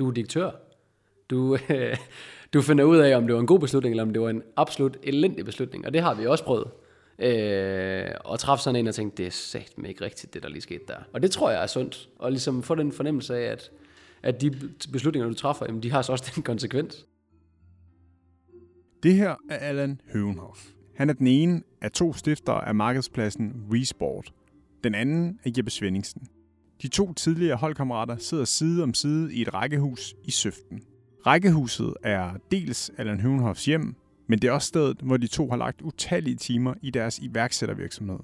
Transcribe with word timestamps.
Du 0.00 0.08
er 0.08 0.12
direktør. 0.12 0.50
Du, 1.30 1.58
øh, 1.70 1.96
du 2.54 2.62
finder 2.62 2.84
ud 2.84 2.96
af, 2.96 3.16
om 3.16 3.26
det 3.26 3.34
var 3.34 3.40
en 3.40 3.46
god 3.46 3.60
beslutning, 3.60 3.92
eller 3.92 4.02
om 4.02 4.12
det 4.12 4.22
var 4.22 4.30
en 4.30 4.42
absolut 4.56 4.96
elendig 5.02 5.44
beslutning. 5.44 5.86
Og 5.86 5.92
det 5.92 6.02
har 6.02 6.14
vi 6.14 6.26
også 6.26 6.44
prøvet. 6.44 6.70
Øh, 7.18 8.10
og 8.24 8.38
træffe 8.38 8.62
sådan 8.62 8.80
en 8.80 8.86
og 8.86 8.94
tænke, 8.94 9.16
det 9.16 9.26
er 9.26 9.30
sagt 9.30 9.74
ikke 9.86 10.04
rigtigt, 10.04 10.34
det 10.34 10.42
der 10.42 10.48
lige 10.48 10.60
skete 10.60 10.84
der. 10.88 10.96
Og 11.12 11.22
det 11.22 11.30
tror 11.30 11.50
jeg 11.50 11.62
er 11.62 11.66
sundt. 11.66 12.08
Og 12.18 12.30
ligesom 12.30 12.62
få 12.62 12.74
den 12.74 12.92
fornemmelse 12.92 13.36
af, 13.36 13.52
at, 13.52 13.70
at 14.22 14.40
de 14.40 14.50
beslutninger, 14.92 15.28
du 15.28 15.34
træffer, 15.34 15.66
jamen, 15.68 15.82
de 15.82 15.90
har 15.90 16.02
så 16.02 16.12
også 16.12 16.32
den 16.34 16.42
konsekvens. 16.42 17.06
Det 19.02 19.14
her 19.14 19.34
er 19.50 19.56
Allan 19.56 20.00
Høvenhoff. 20.12 20.66
Han 20.94 21.10
er 21.10 21.14
den 21.14 21.26
ene 21.26 21.62
af 21.80 21.90
to 21.90 22.12
stiftere 22.12 22.68
af 22.68 22.74
markedspladsen 22.74 23.66
Resport. 23.72 24.32
Den 24.84 24.94
anden 24.94 25.40
er 25.44 25.50
Jeppe 25.56 25.70
Svendingsen. 25.70 26.28
De 26.82 26.88
to 26.88 27.12
tidligere 27.12 27.56
holdkammerater 27.56 28.16
sidder 28.16 28.44
side 28.44 28.82
om 28.82 28.94
side 28.94 29.34
i 29.34 29.42
et 29.42 29.54
rækkehus 29.54 30.14
i 30.24 30.30
Søften. 30.30 30.82
Rækkehuset 31.26 31.94
er 32.02 32.30
dels 32.50 32.90
Allan 32.98 33.20
Høvenhoffs 33.20 33.64
hjem, 33.64 33.94
men 34.26 34.38
det 34.38 34.48
er 34.48 34.52
også 34.52 34.68
stedet, 34.68 34.96
hvor 35.02 35.16
de 35.16 35.26
to 35.26 35.50
har 35.50 35.56
lagt 35.56 35.82
utallige 35.82 36.36
timer 36.36 36.74
i 36.82 36.90
deres 36.90 37.18
iværksættervirksomhed. 37.18 38.18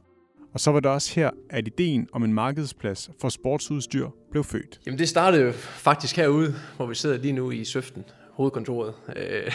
Og 0.52 0.60
så 0.60 0.70
var 0.70 0.80
det 0.80 0.90
også 0.90 1.14
her, 1.14 1.30
at 1.50 1.66
ideen 1.66 2.08
om 2.12 2.24
en 2.24 2.32
markedsplads 2.32 3.10
for 3.20 3.28
sportsudstyr 3.28 4.08
blev 4.30 4.44
født. 4.44 4.80
Jamen 4.86 4.98
det 4.98 5.08
startede 5.08 5.42
jo 5.42 5.52
faktisk 5.52 6.16
herude, 6.16 6.54
hvor 6.76 6.86
vi 6.86 6.94
sidder 6.94 7.18
lige 7.18 7.32
nu 7.32 7.50
i 7.50 7.64
Søften, 7.64 8.04
hovedkontoret. 8.30 8.94
Øh, 9.16 9.52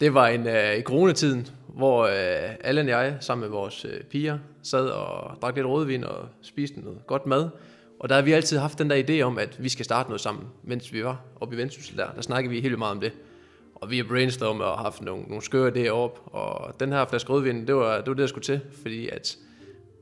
det 0.00 0.14
var 0.14 0.28
en, 0.28 0.46
øh, 0.46 0.76
i 0.76 0.82
coronatiden, 0.82 1.46
hvor 1.68 2.02
øh, 2.02 2.54
Allan 2.60 2.84
og 2.84 2.90
jeg 2.90 3.16
sammen 3.20 3.40
med 3.40 3.48
vores 3.50 3.86
piger 4.10 4.38
sad 4.62 4.86
og 4.86 5.36
drak 5.42 5.54
lidt 5.54 5.66
rødvin 5.66 6.04
og 6.04 6.28
spiste 6.42 6.80
noget 6.80 7.06
godt 7.06 7.26
mad. 7.26 7.48
Og 8.02 8.08
der 8.08 8.14
har 8.14 8.22
vi 8.22 8.32
altid 8.32 8.58
haft 8.58 8.78
den 8.78 8.90
der 8.90 9.02
idé 9.08 9.22
om, 9.22 9.38
at 9.38 9.62
vi 9.62 9.68
skal 9.68 9.84
starte 9.84 10.08
noget 10.08 10.20
sammen, 10.20 10.44
mens 10.62 10.92
vi 10.92 11.04
var 11.04 11.20
oppe 11.40 11.54
i 11.54 11.58
Vendsyssel 11.58 11.96
der. 11.96 12.12
Der 12.14 12.22
snakkede 12.22 12.54
vi 12.54 12.60
helt 12.60 12.78
meget 12.78 12.92
om 12.92 13.00
det. 13.00 13.12
Og 13.74 13.90
vi 13.90 13.96
har 13.96 14.04
brainstormet 14.04 14.66
og 14.66 14.78
haft 14.78 15.02
nogle, 15.02 15.22
nogle 15.22 15.42
skøre 15.42 15.72
idéer 15.72 15.90
op. 15.90 16.20
Og 16.26 16.80
den 16.80 16.92
her 16.92 17.06
flaske 17.06 17.32
rødvin, 17.32 17.66
det 17.66 17.74
var 17.74 17.96
det, 17.96 18.06
var 18.06 18.14
det 18.14 18.18
der 18.18 18.26
skulle 18.26 18.44
til, 18.44 18.60
fordi 18.82 19.08
at 19.08 19.38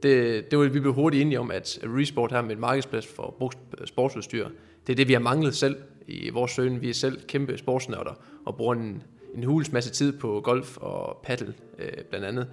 det, 0.02 0.50
det 0.50 0.58
var, 0.58 0.64
vi 0.64 0.80
blev 0.80 0.94
hurtigt 0.94 1.22
enige 1.22 1.40
om, 1.40 1.50
at 1.50 1.78
Resport 1.84 2.32
her 2.32 2.42
med 2.42 2.50
et 2.50 2.58
markedsplads 2.58 3.06
for 3.06 3.52
sportsudstyr, 3.84 4.48
det 4.86 4.92
er 4.92 4.96
det, 4.96 5.08
vi 5.08 5.12
har 5.12 5.20
manglet 5.20 5.54
selv 5.54 5.76
i 6.06 6.30
vores 6.30 6.50
søgen. 6.50 6.80
Vi 6.80 6.90
er 6.90 6.94
selv 6.94 7.20
kæmpe 7.28 7.58
sportsnørder 7.58 8.12
og 8.46 8.56
bruger 8.56 8.74
en, 8.74 9.02
en 9.34 9.44
hulens 9.44 9.72
masse 9.72 9.90
tid 9.90 10.12
på 10.18 10.40
golf 10.44 10.76
og 10.76 11.20
paddle 11.24 11.54
øh, 11.78 12.04
blandt 12.10 12.26
andet. 12.26 12.48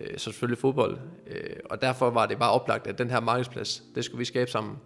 Øh, 0.00 0.12
så 0.12 0.24
selvfølgelig 0.24 0.58
fodbold. 0.58 0.98
Øh, 1.26 1.56
og 1.64 1.82
derfor 1.82 2.10
var 2.10 2.26
det 2.26 2.38
bare 2.38 2.50
oplagt, 2.50 2.86
at 2.86 2.98
den 2.98 3.10
her 3.10 3.20
markedsplads, 3.20 3.82
det 3.94 4.04
skulle 4.04 4.18
vi 4.18 4.24
skabe 4.24 4.50
sammen. 4.50 4.76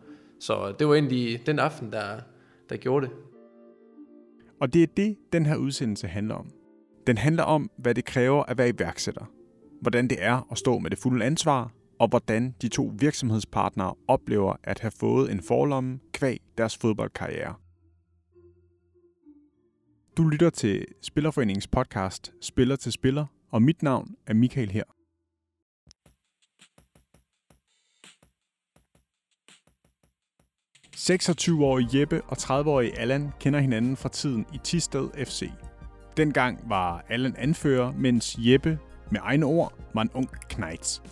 Så 0.46 0.74
det 0.78 0.88
var 0.88 0.94
egentlig 0.94 1.46
den 1.46 1.58
aften, 1.58 1.92
der, 1.92 2.20
der 2.68 2.76
gjorde 2.76 3.06
det. 3.06 3.14
Og 4.60 4.72
det 4.72 4.82
er 4.82 4.86
det, 4.86 5.16
den 5.32 5.46
her 5.46 5.56
udsendelse 5.56 6.08
handler 6.08 6.34
om. 6.34 6.50
Den 7.06 7.18
handler 7.18 7.42
om, 7.42 7.70
hvad 7.78 7.94
det 7.94 8.04
kræver 8.04 8.42
at 8.42 8.58
være 8.58 8.68
iværksætter. 8.68 9.24
Hvordan 9.80 10.08
det 10.08 10.16
er 10.20 10.48
at 10.52 10.58
stå 10.58 10.78
med 10.78 10.90
det 10.90 10.98
fulde 10.98 11.24
ansvar, 11.24 11.72
og 11.98 12.08
hvordan 12.08 12.54
de 12.62 12.68
to 12.68 12.92
virksomhedspartnere 12.98 13.94
oplever 14.08 14.56
at 14.62 14.80
have 14.80 14.90
fået 14.90 15.32
en 15.32 15.42
forlomme 15.42 15.98
kvæg 16.12 16.40
deres 16.58 16.76
fodboldkarriere. 16.76 17.54
Du 20.16 20.28
lytter 20.28 20.50
til 20.50 20.86
Spillerforeningens 21.02 21.68
podcast 21.68 22.32
Spiller 22.40 22.76
til 22.76 22.92
Spiller, 22.92 23.26
og 23.50 23.62
mit 23.62 23.82
navn 23.82 24.08
er 24.26 24.34
Michael 24.34 24.70
her. 24.70 24.93
26-årige 30.94 32.00
Jeppe 32.00 32.22
og 32.28 32.36
30-årige 32.40 32.98
Allan 32.98 33.32
kender 33.40 33.60
hinanden 33.60 33.96
fra 33.96 34.08
tiden 34.08 34.46
i 34.52 34.58
Tisted 34.64 35.08
FC. 35.26 35.50
Dengang 36.16 36.64
var 36.68 37.04
Allan 37.08 37.34
anfører, 37.38 37.92
mens 37.92 38.36
Jeppe, 38.38 38.78
med 39.10 39.20
egne 39.22 39.46
ord, 39.46 39.72
var 39.94 40.02
en 40.02 40.10
ung 40.14 40.28
knejts. 40.48 41.02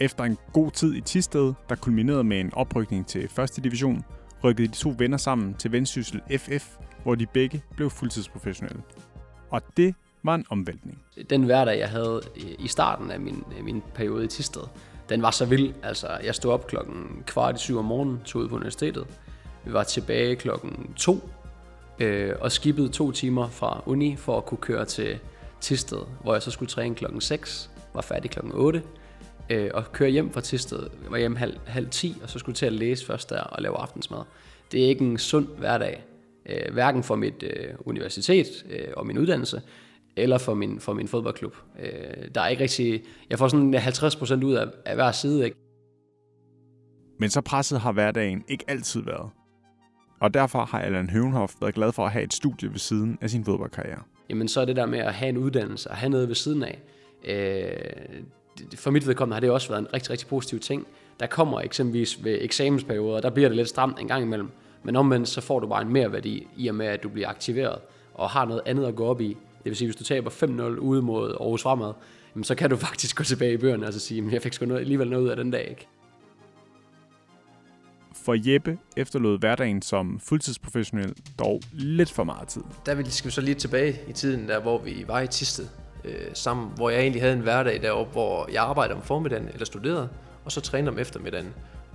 Efter 0.00 0.24
en 0.24 0.38
god 0.52 0.70
tid 0.70 0.94
i 0.94 1.00
Tisted, 1.00 1.52
der 1.68 1.74
kulminerede 1.74 2.24
med 2.24 2.40
en 2.40 2.54
oprykning 2.54 3.06
til 3.06 3.24
1. 3.24 3.64
division, 3.64 4.04
rykkede 4.44 4.68
de 4.68 4.72
to 4.72 4.94
venner 4.98 5.16
sammen 5.16 5.54
til 5.54 5.72
Vendsyssel 5.72 6.20
FF, 6.38 6.76
hvor 7.02 7.14
de 7.14 7.26
begge 7.26 7.62
blev 7.76 7.90
fuldtidsprofessionelle. 7.90 8.82
Og 9.50 9.62
det 9.76 9.94
var 10.22 10.34
en 10.34 10.44
omvæltning. 10.50 11.02
Den 11.30 11.42
hverdag, 11.42 11.78
jeg 11.78 11.88
havde 11.88 12.20
øh, 12.36 12.42
i 12.58 12.68
starten 12.68 13.10
af 13.10 13.20
min, 13.20 13.44
øh, 13.58 13.64
min 13.64 13.82
periode 13.94 14.24
i 14.24 14.28
Tisted, 14.28 14.62
den 15.08 15.22
var 15.22 15.30
så 15.30 15.44
vild. 15.44 15.74
Altså, 15.82 16.08
jeg 16.24 16.34
stod 16.34 16.52
op 16.52 16.66
klokken 16.66 17.22
kvart 17.26 17.56
i 17.56 17.58
syv 17.58 17.78
om 17.78 17.84
morgenen, 17.84 18.20
tog 18.24 18.42
ud 18.42 18.48
på 18.48 18.54
universitetet. 18.54 19.06
Vi 19.64 19.72
var 19.72 19.82
tilbage 19.82 20.36
klokken 20.36 20.94
to, 20.96 21.28
øh, 21.98 22.32
og 22.40 22.52
skippede 22.52 22.88
to 22.88 23.12
timer 23.12 23.48
fra 23.48 23.82
uni 23.86 24.16
for 24.16 24.36
at 24.36 24.46
kunne 24.46 24.58
køre 24.58 24.84
til 24.84 25.18
Tisted, 25.60 25.98
hvor 26.22 26.32
jeg 26.32 26.42
så 26.42 26.50
skulle 26.50 26.68
træne 26.68 26.94
klokken 26.94 27.20
6, 27.20 27.70
var 27.94 28.00
færdig 28.00 28.30
klokken 28.30 28.52
8, 28.54 28.82
øh, 29.50 29.70
og 29.74 29.92
køre 29.92 30.10
hjem 30.10 30.32
fra 30.32 30.40
Tisted, 30.40 30.86
var 31.10 31.18
hjem 31.18 31.36
halv, 31.36 31.58
halv 31.66 31.88
10, 31.90 32.16
og 32.22 32.30
så 32.30 32.38
skulle 32.38 32.56
til 32.56 32.66
at 32.66 32.72
læse 32.72 33.06
først 33.06 33.30
der 33.30 33.40
og 33.40 33.62
lave 33.62 33.76
aftensmad. 33.76 34.20
Det 34.72 34.84
er 34.84 34.88
ikke 34.88 35.04
en 35.04 35.18
sund 35.18 35.48
hverdag, 35.58 36.04
øh, 36.46 36.72
hverken 36.72 37.02
for 37.02 37.14
mit 37.14 37.42
øh, 37.42 37.74
universitet 37.80 38.46
øh, 38.70 38.88
og 38.96 39.06
min 39.06 39.18
uddannelse, 39.18 39.62
eller 40.16 40.38
for 40.38 40.54
min, 40.54 40.80
for 40.80 40.92
min 40.92 41.08
fodboldklub. 41.08 41.56
Øh, 41.80 41.90
der 42.34 42.40
er 42.40 42.48
ikke 42.48 42.62
rigtig... 42.62 43.02
Jeg 43.30 43.38
får 43.38 43.48
sådan 43.48 43.74
50% 43.74 44.44
ud 44.44 44.54
af, 44.54 44.66
af 44.86 44.94
hver 44.94 45.12
side, 45.12 45.44
ikke? 45.44 45.56
Men 47.18 47.30
så 47.30 47.40
presset 47.40 47.80
har 47.80 47.92
hverdagen 47.92 48.44
ikke 48.48 48.64
altid 48.68 49.02
været. 49.02 49.30
Og 50.20 50.34
derfor 50.34 50.64
har 50.64 50.80
Allan 50.80 51.10
Høvenhoff 51.10 51.52
været 51.60 51.74
glad 51.74 51.92
for 51.92 52.06
at 52.06 52.12
have 52.12 52.24
et 52.24 52.34
studie 52.34 52.70
ved 52.70 52.78
siden 52.78 53.18
af 53.20 53.30
sin 53.30 53.44
fodboldkarriere. 53.44 54.02
Jamen 54.30 54.48
så 54.48 54.60
er 54.60 54.64
det 54.64 54.76
der 54.76 54.86
med 54.86 54.98
at 54.98 55.14
have 55.14 55.28
en 55.28 55.36
uddannelse 55.36 55.90
og 55.90 55.96
have 55.96 56.10
noget 56.10 56.28
ved 56.28 56.34
siden 56.34 56.62
af. 56.62 56.80
Øh, 57.24 58.74
for 58.76 58.90
mit 58.90 59.06
vedkommende 59.06 59.34
har 59.34 59.40
det 59.40 59.50
også 59.50 59.68
været 59.68 59.80
en 59.80 59.94
rigtig, 59.94 60.10
rigtig 60.10 60.28
positiv 60.28 60.60
ting. 60.60 60.86
Der 61.20 61.26
kommer 61.26 61.60
eksempelvis 61.60 62.24
ved 62.24 62.38
eksamensperioder, 62.40 63.20
der 63.20 63.30
bliver 63.30 63.48
det 63.48 63.56
lidt 63.56 63.68
stramt 63.68 64.00
en 64.00 64.08
gang 64.08 64.22
imellem. 64.22 64.48
Men 64.82 64.96
omvendt 64.96 65.28
så 65.28 65.40
får 65.40 65.60
du 65.60 65.66
bare 65.66 65.82
en 65.82 65.92
mere 65.92 66.12
værdi 66.12 66.46
i 66.56 66.68
og 66.68 66.74
med, 66.74 66.86
at 66.86 67.02
du 67.02 67.08
bliver 67.08 67.28
aktiveret 67.28 67.78
og 68.14 68.30
har 68.30 68.44
noget 68.44 68.62
andet 68.66 68.86
at 68.86 68.94
gå 68.94 69.06
op 69.06 69.20
i. 69.20 69.36
Det 69.64 69.70
vil 69.70 69.76
sige, 69.76 69.88
hvis 69.88 69.96
du 69.96 70.04
taber 70.04 70.30
5-0 70.30 70.62
ude 70.62 71.02
mod 71.02 71.30
Aarhus 71.40 71.62
Fremad, 71.62 71.92
så 72.42 72.54
kan 72.54 72.70
du 72.70 72.76
faktisk 72.86 73.16
gå 73.16 73.24
tilbage 73.24 73.52
i 73.52 73.56
bøgerne 73.56 73.86
og 73.86 73.92
så 73.92 74.00
sige, 74.00 74.26
at 74.26 74.32
jeg 74.32 74.42
fik 74.42 74.52
sgu 74.52 74.66
noget, 74.66 74.80
alligevel 74.80 75.10
noget 75.10 75.24
ud 75.24 75.28
af 75.28 75.36
den 75.36 75.50
dag. 75.50 75.66
Ikke? 75.70 75.86
For 78.24 78.52
Jeppe 78.52 78.78
efterlod 78.96 79.38
hverdagen 79.38 79.82
som 79.82 80.20
fuldtidsprofessionel 80.20 81.14
dog 81.38 81.60
lidt 81.72 82.10
for 82.10 82.24
meget 82.24 82.48
tid. 82.48 82.62
Der 82.86 83.04
skal 83.04 83.28
vi 83.28 83.32
så 83.32 83.40
lige 83.40 83.54
tilbage 83.54 84.00
i 84.08 84.12
tiden, 84.12 84.48
der 84.48 84.60
hvor 84.60 84.78
vi 84.78 85.04
var 85.08 85.20
i 85.20 85.26
Tisted 85.26 85.66
øh, 86.04 86.14
sammen, 86.34 86.70
hvor 86.76 86.90
jeg 86.90 87.00
egentlig 87.00 87.22
havde 87.22 87.34
en 87.34 87.40
hverdag 87.40 87.82
deroppe, 87.82 88.12
hvor 88.12 88.48
jeg 88.52 88.62
arbejdede 88.62 88.96
om 88.96 89.02
formiddagen 89.02 89.48
eller 89.48 89.64
studerede, 89.64 90.08
og 90.44 90.52
så 90.52 90.60
trænede 90.60 90.90
om 90.90 90.98
eftermiddagen. 90.98 91.54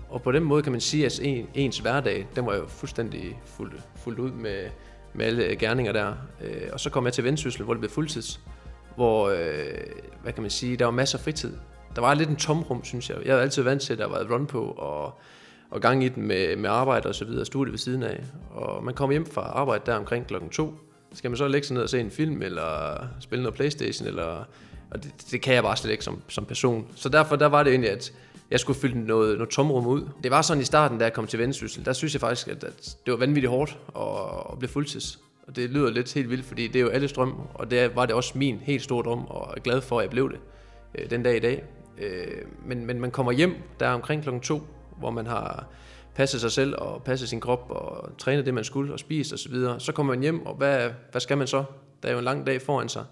Og 0.09 0.21
på 0.21 0.31
den 0.31 0.43
måde 0.43 0.63
kan 0.63 0.71
man 0.71 0.81
sige, 0.81 1.05
at 1.05 1.19
ens 1.53 1.79
hverdag, 1.79 2.27
den 2.35 2.45
var 2.45 2.55
jo 2.55 2.67
fuldstændig 2.67 3.39
fuldt, 3.45 3.83
fuldt 3.95 4.19
ud 4.19 4.31
med, 4.31 4.69
med 5.13 5.25
alle 5.25 5.43
øh, 5.43 5.57
gerninger 5.57 5.91
der. 5.91 6.13
Øh, 6.43 6.69
og 6.73 6.79
så 6.79 6.89
kom 6.89 7.05
jeg 7.05 7.13
til 7.13 7.23
Vendsyssel, 7.23 7.63
hvor 7.63 7.73
det 7.73 7.81
blev 7.81 7.91
fuldtids, 7.91 8.39
hvor, 8.95 9.29
øh, 9.29 9.37
hvad 10.23 10.33
kan 10.33 10.41
man 10.41 10.51
sige, 10.51 10.77
der 10.77 10.85
var 10.85 10.91
masser 10.91 11.17
af 11.17 11.23
fritid. 11.23 11.53
Der 11.95 12.01
var 12.01 12.13
lidt 12.13 12.29
en 12.29 12.35
tomrum, 12.35 12.83
synes 12.83 13.09
jeg. 13.09 13.17
Jeg 13.25 13.35
var 13.35 13.41
altid 13.41 13.63
vant 13.63 13.81
til, 13.81 13.93
at 13.93 13.99
der 13.99 14.07
var 14.07 14.17
et 14.17 14.31
run 14.31 14.45
på, 14.45 14.61
og, 14.61 15.19
og 15.71 15.81
gang 15.81 16.03
i 16.03 16.09
den 16.09 16.27
med, 16.27 16.55
med 16.55 16.69
arbejde 16.69 17.09
og 17.09 17.15
så 17.15 17.25
videre, 17.25 17.45
studie 17.45 17.71
ved 17.71 17.79
siden 17.79 18.03
af. 18.03 18.23
Og 18.51 18.83
man 18.83 18.93
kom 18.93 19.09
hjem 19.11 19.25
fra 19.25 19.41
arbejde 19.41 19.83
der 19.85 19.95
omkring 19.95 20.27
klokken 20.27 20.49
to. 20.49 20.73
Skal 21.13 21.31
man 21.31 21.37
så 21.37 21.47
lægge 21.47 21.67
sig 21.67 21.73
ned 21.73 21.83
og 21.83 21.89
se 21.89 21.99
en 21.99 22.11
film, 22.11 22.41
eller 22.41 22.97
spille 23.19 23.43
noget 23.43 23.55
Playstation, 23.55 24.07
eller... 24.07 24.45
Og 24.91 25.03
det, 25.03 25.11
det 25.31 25.41
kan 25.41 25.53
jeg 25.53 25.63
bare 25.63 25.77
slet 25.77 25.91
ikke 25.91 26.03
som, 26.03 26.21
som 26.27 26.45
person. 26.45 26.87
Så 26.95 27.09
derfor 27.09 27.35
der 27.35 27.45
var 27.45 27.63
det 27.63 27.71
egentlig, 27.71 27.91
at 27.91 28.13
jeg 28.51 28.59
skulle 28.59 28.79
fylde 28.79 29.05
noget, 29.05 29.37
noget 29.37 29.49
tomrum 29.49 29.87
ud. 29.87 30.09
Det 30.23 30.31
var 30.31 30.41
sådan 30.41 30.61
i 30.61 30.65
starten, 30.65 30.97
da 30.97 31.03
jeg 31.03 31.13
kom 31.13 31.27
til 31.27 31.39
Vendsyssel, 31.39 31.85
der 31.85 31.93
synes 31.93 32.13
jeg 32.13 32.21
faktisk, 32.21 32.47
at, 32.47 32.63
at 32.63 32.97
det 33.05 33.11
var 33.11 33.17
vanvittigt 33.17 33.51
hårdt 33.51 33.77
at, 33.95 34.51
at 34.51 34.59
blive 34.59 34.69
fuldtids. 34.69 35.19
Og 35.47 35.55
det 35.55 35.69
lyder 35.69 35.89
lidt 35.89 36.13
helt 36.13 36.29
vildt, 36.29 36.45
fordi 36.45 36.67
det 36.67 36.75
er 36.75 36.79
jo 36.83 36.89
alle 36.89 37.07
drøm, 37.07 37.33
og 37.53 37.71
det 37.71 37.95
var 37.95 38.05
det 38.05 38.15
også 38.15 38.37
min 38.37 38.57
helt 38.57 38.83
store 38.83 39.03
drøm, 39.03 39.25
og 39.25 39.47
jeg 39.47 39.57
er 39.57 39.61
glad 39.61 39.81
for, 39.81 39.99
at 39.99 40.03
jeg 40.03 40.09
blev 40.09 40.31
det 40.31 40.39
øh, 40.95 41.09
den 41.09 41.23
dag 41.23 41.35
i 41.37 41.39
dag. 41.39 41.63
Øh, 41.97 42.27
men, 42.65 42.85
men 42.85 42.99
man 42.99 43.11
kommer 43.11 43.31
hjem 43.31 43.55
der 43.79 43.89
omkring 43.89 44.23
klokken 44.23 44.41
to, 44.41 44.61
hvor 44.97 45.09
man 45.09 45.27
har 45.27 45.67
passet 46.15 46.41
sig 46.41 46.51
selv 46.51 46.75
og 46.77 47.03
passet 47.03 47.29
sin 47.29 47.39
krop 47.39 47.65
og 47.69 48.17
trænet 48.17 48.45
det, 48.45 48.53
man 48.53 48.63
skulle 48.63 48.93
og 48.93 48.99
spist 48.99 49.33
osv. 49.33 49.37
Så, 49.37 49.49
videre. 49.49 49.79
så 49.79 49.91
kommer 49.91 50.13
man 50.13 50.21
hjem, 50.21 50.45
og 50.45 50.55
hvad, 50.55 50.89
hvad 51.11 51.21
skal 51.21 51.37
man 51.37 51.47
så? 51.47 51.63
Der 52.03 52.09
er 52.09 52.13
jo 52.13 52.17
en 52.17 52.25
lang 52.25 52.45
dag 52.45 52.61
foran 52.61 52.89
sig. 52.89 53.05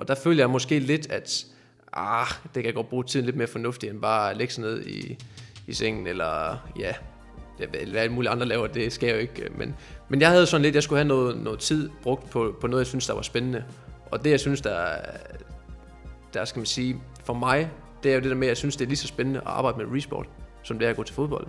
Og 0.00 0.08
der 0.08 0.14
føler 0.14 0.42
jeg 0.42 0.50
måske 0.50 0.78
lidt, 0.78 1.10
at 1.10 1.46
ah, 1.92 2.26
det 2.44 2.54
kan 2.54 2.64
jeg 2.64 2.74
godt 2.74 2.88
bruge 2.88 3.04
tiden 3.04 3.26
lidt 3.26 3.36
mere 3.36 3.46
fornuftigt, 3.46 3.92
end 3.92 4.00
bare 4.00 4.30
at 4.30 4.36
lægge 4.36 4.52
sig 4.52 4.62
ned 4.62 4.86
i, 4.86 5.18
i 5.66 5.72
sengen, 5.72 6.06
eller 6.06 6.56
ja, 6.78 6.92
hvad 7.56 7.80
alle 7.80 8.12
mulige 8.12 8.30
andre 8.30 8.46
laver, 8.46 8.66
det 8.66 8.92
skal 8.92 9.06
jeg 9.06 9.14
jo 9.14 9.20
ikke. 9.20 9.42
Øh, 9.42 9.58
men, 9.58 9.74
men 10.08 10.20
jeg 10.20 10.30
havde 10.30 10.46
sådan 10.46 10.62
lidt, 10.62 10.74
jeg 10.74 10.82
skulle 10.82 10.98
have 10.98 11.08
noget, 11.08 11.36
noget 11.36 11.58
tid 11.58 11.90
brugt 12.02 12.30
på, 12.30 12.56
på 12.60 12.66
noget, 12.66 12.80
jeg 12.80 12.86
synes, 12.86 13.06
der 13.06 13.14
var 13.14 13.22
spændende. 13.22 13.64
Og 14.10 14.24
det, 14.24 14.30
jeg 14.30 14.40
synes, 14.40 14.60
der, 14.60 14.86
der 16.34 16.44
skal 16.44 16.60
man 16.60 16.66
sige, 16.66 16.96
for 17.24 17.34
mig, 17.34 17.70
det 18.02 18.10
er 18.10 18.14
jo 18.14 18.20
det 18.20 18.30
der 18.30 18.36
med, 18.36 18.46
at 18.46 18.48
jeg 18.48 18.56
synes, 18.56 18.76
det 18.76 18.84
er 18.84 18.88
lige 18.88 18.98
så 18.98 19.06
spændende 19.06 19.40
at 19.40 19.46
arbejde 19.46 19.78
med 19.78 19.96
resport, 19.96 20.26
som 20.62 20.78
det 20.78 20.86
er 20.86 20.90
at 20.90 20.96
gå 20.96 21.02
til 21.02 21.14
fodbold. 21.14 21.46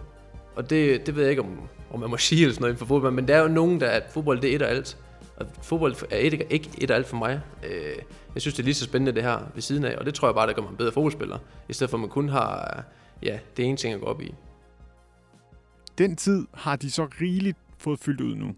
og 0.55 0.69
det, 0.69 1.05
det 1.05 1.15
ved 1.15 1.21
jeg 1.21 1.29
ikke, 1.29 1.41
om, 1.41 1.59
om 1.91 1.99
man 1.99 2.09
må 2.09 2.17
sige 2.27 2.41
eller 2.41 2.53
sådan 2.53 2.61
noget 2.61 2.71
inden 2.71 2.79
for 2.79 2.85
fodbold, 2.85 3.13
men 3.13 3.27
der 3.27 3.35
er 3.35 3.41
jo 3.41 3.47
nogen, 3.47 3.79
der 3.79 3.87
at 3.87 4.03
fodbold 4.09 4.41
det 4.41 4.51
er 4.51 4.55
et 4.55 4.61
og 4.61 4.69
alt. 4.69 4.97
Og 5.41 5.65
fodbold 5.65 5.95
er 6.09 6.17
et, 6.17 6.41
ikke 6.49 6.69
et 6.77 6.91
og 6.91 6.97
alt 6.97 7.07
for 7.07 7.17
mig. 7.17 7.41
Øh, 7.63 7.95
jeg 8.33 8.41
synes, 8.41 8.53
det 8.53 8.63
er 8.63 8.65
lige 8.65 8.75
så 8.75 8.83
spændende 8.83 9.11
det 9.11 9.23
her 9.23 9.39
ved 9.53 9.61
siden 9.61 9.85
af, 9.85 9.95
og 9.95 10.05
det 10.05 10.13
tror 10.13 10.27
jeg 10.27 10.35
bare, 10.35 10.47
der 10.47 10.53
gør 10.53 10.61
mig 10.61 10.69
en 10.69 10.77
bedre 10.77 10.91
fodboldspiller, 10.91 11.37
i 11.69 11.73
stedet 11.73 11.89
for 11.89 11.97
at 11.97 12.01
man 12.01 12.09
kun 12.09 12.29
har 12.29 12.83
ja, 13.23 13.39
det 13.57 13.65
ene 13.65 13.77
ting 13.77 13.93
at 13.93 13.99
gå 13.99 14.05
op 14.05 14.21
i. 14.21 14.35
Den 15.97 16.15
tid 16.15 16.47
har 16.53 16.75
de 16.75 16.91
så 16.91 17.07
rigeligt 17.21 17.57
fået 17.77 17.99
fyldt 17.99 18.21
ud 18.21 18.35
nu. 18.35 18.55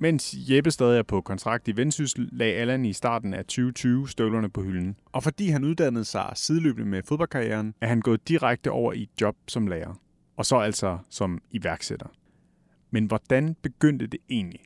Mens 0.00 0.34
Jeppe 0.38 0.70
stadig 0.70 0.98
er 0.98 1.02
på 1.02 1.20
kontrakt 1.20 1.68
i 1.68 1.76
Vendsyssel, 1.76 2.28
lagde 2.32 2.54
Allan 2.54 2.84
i 2.84 2.92
starten 2.92 3.34
af 3.34 3.44
2020 3.44 4.08
støvlerne 4.08 4.50
på 4.50 4.62
hylden. 4.62 4.96
Og 5.12 5.22
fordi 5.22 5.48
han 5.48 5.64
uddannede 5.64 6.04
sig 6.04 6.32
sideløbende 6.34 6.88
med 6.88 7.02
fodboldkarrieren, 7.02 7.74
er 7.80 7.86
han 7.86 8.00
gået 8.00 8.28
direkte 8.28 8.70
over 8.70 8.92
i 8.92 9.02
et 9.02 9.20
job 9.20 9.36
som 9.48 9.66
lærer. 9.66 10.00
Og 10.36 10.46
så 10.46 10.56
altså 10.56 10.98
som 11.10 11.42
iværksætter. 11.50 12.06
Men 12.90 13.06
hvordan 13.06 13.56
begyndte 13.62 14.06
det 14.06 14.20
egentlig? 14.30 14.60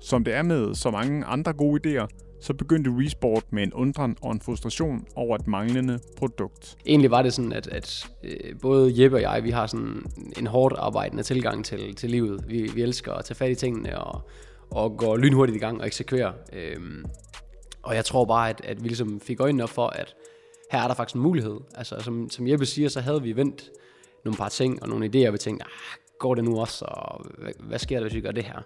Som 0.00 0.24
det 0.24 0.34
er 0.34 0.42
med 0.42 0.74
så 0.74 0.90
mange 0.90 1.24
andre 1.24 1.52
gode 1.52 1.80
idéer, 2.00 2.06
så 2.40 2.54
begyndte 2.54 2.90
Resport 2.90 3.52
med 3.52 3.62
en 3.62 3.72
undren 3.72 4.16
og 4.22 4.32
en 4.32 4.40
frustration 4.40 5.06
over 5.16 5.36
et 5.36 5.46
manglende 5.46 5.98
produkt. 6.16 6.76
Egentlig 6.86 7.10
var 7.10 7.22
det 7.22 7.32
sådan, 7.32 7.52
at, 7.52 7.68
at 7.68 8.08
øh, 8.24 8.60
både 8.62 9.02
Jeppe 9.02 9.16
og 9.16 9.22
jeg, 9.22 9.44
vi 9.44 9.50
har 9.50 9.66
sådan 9.66 10.02
en 10.38 10.46
hårdt 10.46 10.74
arbejdende 10.78 11.22
tilgang 11.22 11.64
til, 11.64 11.94
til 11.94 12.10
livet. 12.10 12.44
Vi, 12.48 12.70
vi 12.74 12.82
elsker 12.82 13.12
at 13.12 13.24
tage 13.24 13.34
fat 13.34 13.50
i 13.50 13.54
tingene 13.54 13.98
og, 13.98 14.20
og 14.70 14.96
gå 14.96 15.16
lynhurtigt 15.16 15.56
i 15.56 15.58
gang 15.58 15.80
og 15.80 15.86
eksekvere. 15.86 16.32
Øhm, 16.52 17.04
og 17.82 17.94
jeg 17.94 18.04
tror 18.04 18.24
bare, 18.24 18.50
at, 18.50 18.60
at 18.64 18.82
vi 18.82 18.88
ligesom 18.88 19.20
fik 19.20 19.40
øjnene 19.40 19.62
op 19.62 19.70
for, 19.70 19.86
at 19.86 20.14
her 20.72 20.80
er 20.82 20.88
der 20.88 20.94
faktisk 20.94 21.14
en 21.14 21.22
mulighed. 21.22 21.56
Altså, 21.74 22.00
som, 22.00 22.30
som 22.30 22.48
Jeppe 22.48 22.66
siger, 22.66 22.88
så 22.88 23.00
havde 23.00 23.22
vi 23.22 23.36
vendt 23.36 23.70
nogle 24.24 24.36
par 24.36 24.48
ting 24.48 24.82
og 24.82 24.88
nogle 24.88 25.06
idéer, 25.06 25.26
og 25.26 25.32
vi 25.32 25.38
tænkte, 25.38 25.64
ah, 25.64 25.98
går 26.18 26.34
det 26.34 26.44
nu 26.44 26.60
også, 26.60 26.84
og 26.84 27.26
hvad, 27.58 27.78
sker 27.78 27.96
der, 27.96 28.02
hvis 28.02 28.14
vi 28.14 28.20
gør 28.20 28.30
det 28.30 28.44
her? 28.44 28.62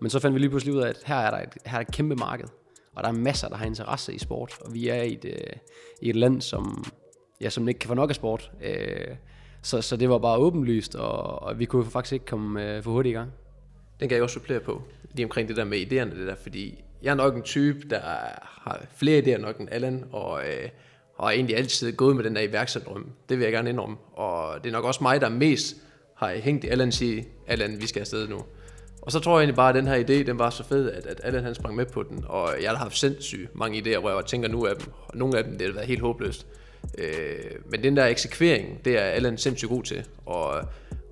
Men 0.00 0.10
så 0.10 0.20
fandt 0.20 0.34
vi 0.34 0.40
lige 0.40 0.50
pludselig 0.50 0.74
ud 0.74 0.80
af, 0.80 0.88
at 0.88 1.02
her 1.06 1.16
er 1.16 1.30
der 1.30 1.38
et, 1.38 1.56
her 1.66 1.78
er 1.78 1.80
et 1.80 1.90
kæmpe 1.92 2.16
marked, 2.16 2.46
og 2.94 3.02
der 3.02 3.08
er 3.08 3.12
masser, 3.12 3.48
der 3.48 3.56
har 3.56 3.66
interesse 3.66 4.14
i 4.14 4.18
sport, 4.18 4.58
og 4.60 4.74
vi 4.74 4.88
er 4.88 5.02
i 5.02 5.12
et, 5.12 5.24
øh, 5.24 5.56
i 6.02 6.10
et 6.10 6.16
land, 6.16 6.40
som, 6.40 6.84
ja, 7.40 7.50
som 7.50 7.68
ikke 7.68 7.78
kan 7.78 7.88
få 7.88 7.94
nok 7.94 8.10
af 8.10 8.14
sport. 8.14 8.52
Øh, 8.62 9.16
så, 9.62 9.82
så 9.82 9.96
det 9.96 10.08
var 10.08 10.18
bare 10.18 10.38
åbenlyst, 10.38 10.94
og, 10.94 11.42
og 11.42 11.58
vi 11.58 11.64
kunne 11.64 11.90
faktisk 11.90 12.12
ikke 12.12 12.26
komme 12.26 12.76
øh, 12.76 12.82
for 12.82 12.90
hurtigt 12.90 13.12
i 13.12 13.16
gang. 13.16 13.32
Den 14.00 14.08
kan 14.08 14.14
jeg 14.16 14.22
også 14.22 14.34
supplere 14.34 14.60
på, 14.60 14.82
lige 15.14 15.26
omkring 15.26 15.48
det 15.48 15.56
der 15.56 15.64
med 15.64 15.78
idéerne, 15.78 16.18
det 16.18 16.26
der, 16.26 16.34
fordi 16.34 16.84
jeg 17.02 17.10
er 17.10 17.14
nok 17.14 17.36
en 17.36 17.42
type, 17.42 17.88
der 17.90 18.00
har 18.42 18.86
flere 18.96 19.22
idéer 19.22 19.40
nok 19.40 19.58
end 19.58 19.68
Allan, 19.72 20.04
og 20.12 20.40
øh, 20.40 20.68
har 21.20 21.30
egentlig 21.30 21.56
altid 21.56 21.96
gået 21.96 22.16
med 22.16 22.24
den 22.24 22.36
der 22.36 22.42
iværksætterdrøm. 22.42 23.10
Det 23.28 23.38
vil 23.38 23.44
jeg 23.44 23.52
gerne 23.52 23.70
indrømme. 23.70 23.96
Og 24.12 24.64
det 24.64 24.70
er 24.70 24.72
nok 24.72 24.84
også 24.84 25.02
mig, 25.02 25.20
der 25.20 25.28
mest 25.28 25.76
har 26.28 26.34
hængt 26.34 26.64
i 26.64 26.68
Allan 26.68 26.92
sige, 26.92 27.28
Allan, 27.46 27.80
vi 27.80 27.86
skal 27.86 28.00
afsted 28.00 28.28
nu. 28.28 28.44
Og 29.02 29.12
så 29.12 29.20
tror 29.20 29.32
jeg 29.32 29.42
egentlig 29.42 29.56
bare, 29.56 29.68
at 29.68 29.74
den 29.74 29.86
her 29.86 30.04
idé, 30.04 30.26
den 30.26 30.38
var 30.38 30.50
så 30.50 30.64
fed, 30.64 30.90
at, 30.90 31.06
at 31.06 31.20
Allan 31.24 31.44
han 31.44 31.54
sprang 31.54 31.76
med 31.76 31.86
på 31.86 32.02
den. 32.02 32.24
Og 32.28 32.50
jeg 32.62 32.70
har 32.70 32.76
haft 32.76 32.98
sindssygt 32.98 33.56
mange 33.56 33.78
idéer, 33.78 34.00
hvor 34.00 34.10
jeg 34.10 34.26
tænker 34.26 34.48
nu 34.48 34.66
af 34.66 34.76
dem. 34.76 34.92
Og 35.08 35.16
nogle 35.16 35.38
af 35.38 35.44
dem, 35.44 35.58
det 35.58 35.66
har 35.66 35.74
været 35.74 35.86
helt 35.86 36.00
håbløst. 36.00 36.46
Øh, 36.98 37.50
men 37.70 37.82
den 37.82 37.96
der 37.96 38.06
eksekvering, 38.06 38.84
det 38.84 38.98
er 38.98 39.02
Allan 39.04 39.38
sindssygt 39.38 39.68
god 39.68 39.82
til. 39.82 40.06
Og, 40.26 40.48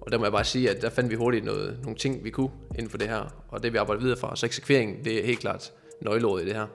og 0.00 0.12
der 0.12 0.18
må 0.18 0.24
jeg 0.24 0.32
bare 0.32 0.44
sige, 0.44 0.70
at 0.70 0.82
der 0.82 0.90
fandt 0.90 1.10
vi 1.10 1.14
hurtigt 1.14 1.44
noget, 1.44 1.78
nogle 1.82 1.98
ting, 1.98 2.24
vi 2.24 2.30
kunne 2.30 2.50
inden 2.74 2.90
for 2.90 2.98
det 2.98 3.08
her. 3.08 3.44
Og 3.48 3.62
det 3.62 3.72
vi 3.72 3.78
arbejder 3.78 4.02
videre 4.02 4.18
fra. 4.18 4.36
Så 4.36 4.46
eksekvering, 4.46 5.04
det 5.04 5.20
er 5.20 5.26
helt 5.26 5.38
klart 5.38 5.72
nøgleordet 6.00 6.44
i 6.44 6.46
det 6.46 6.54
her. 6.54 6.66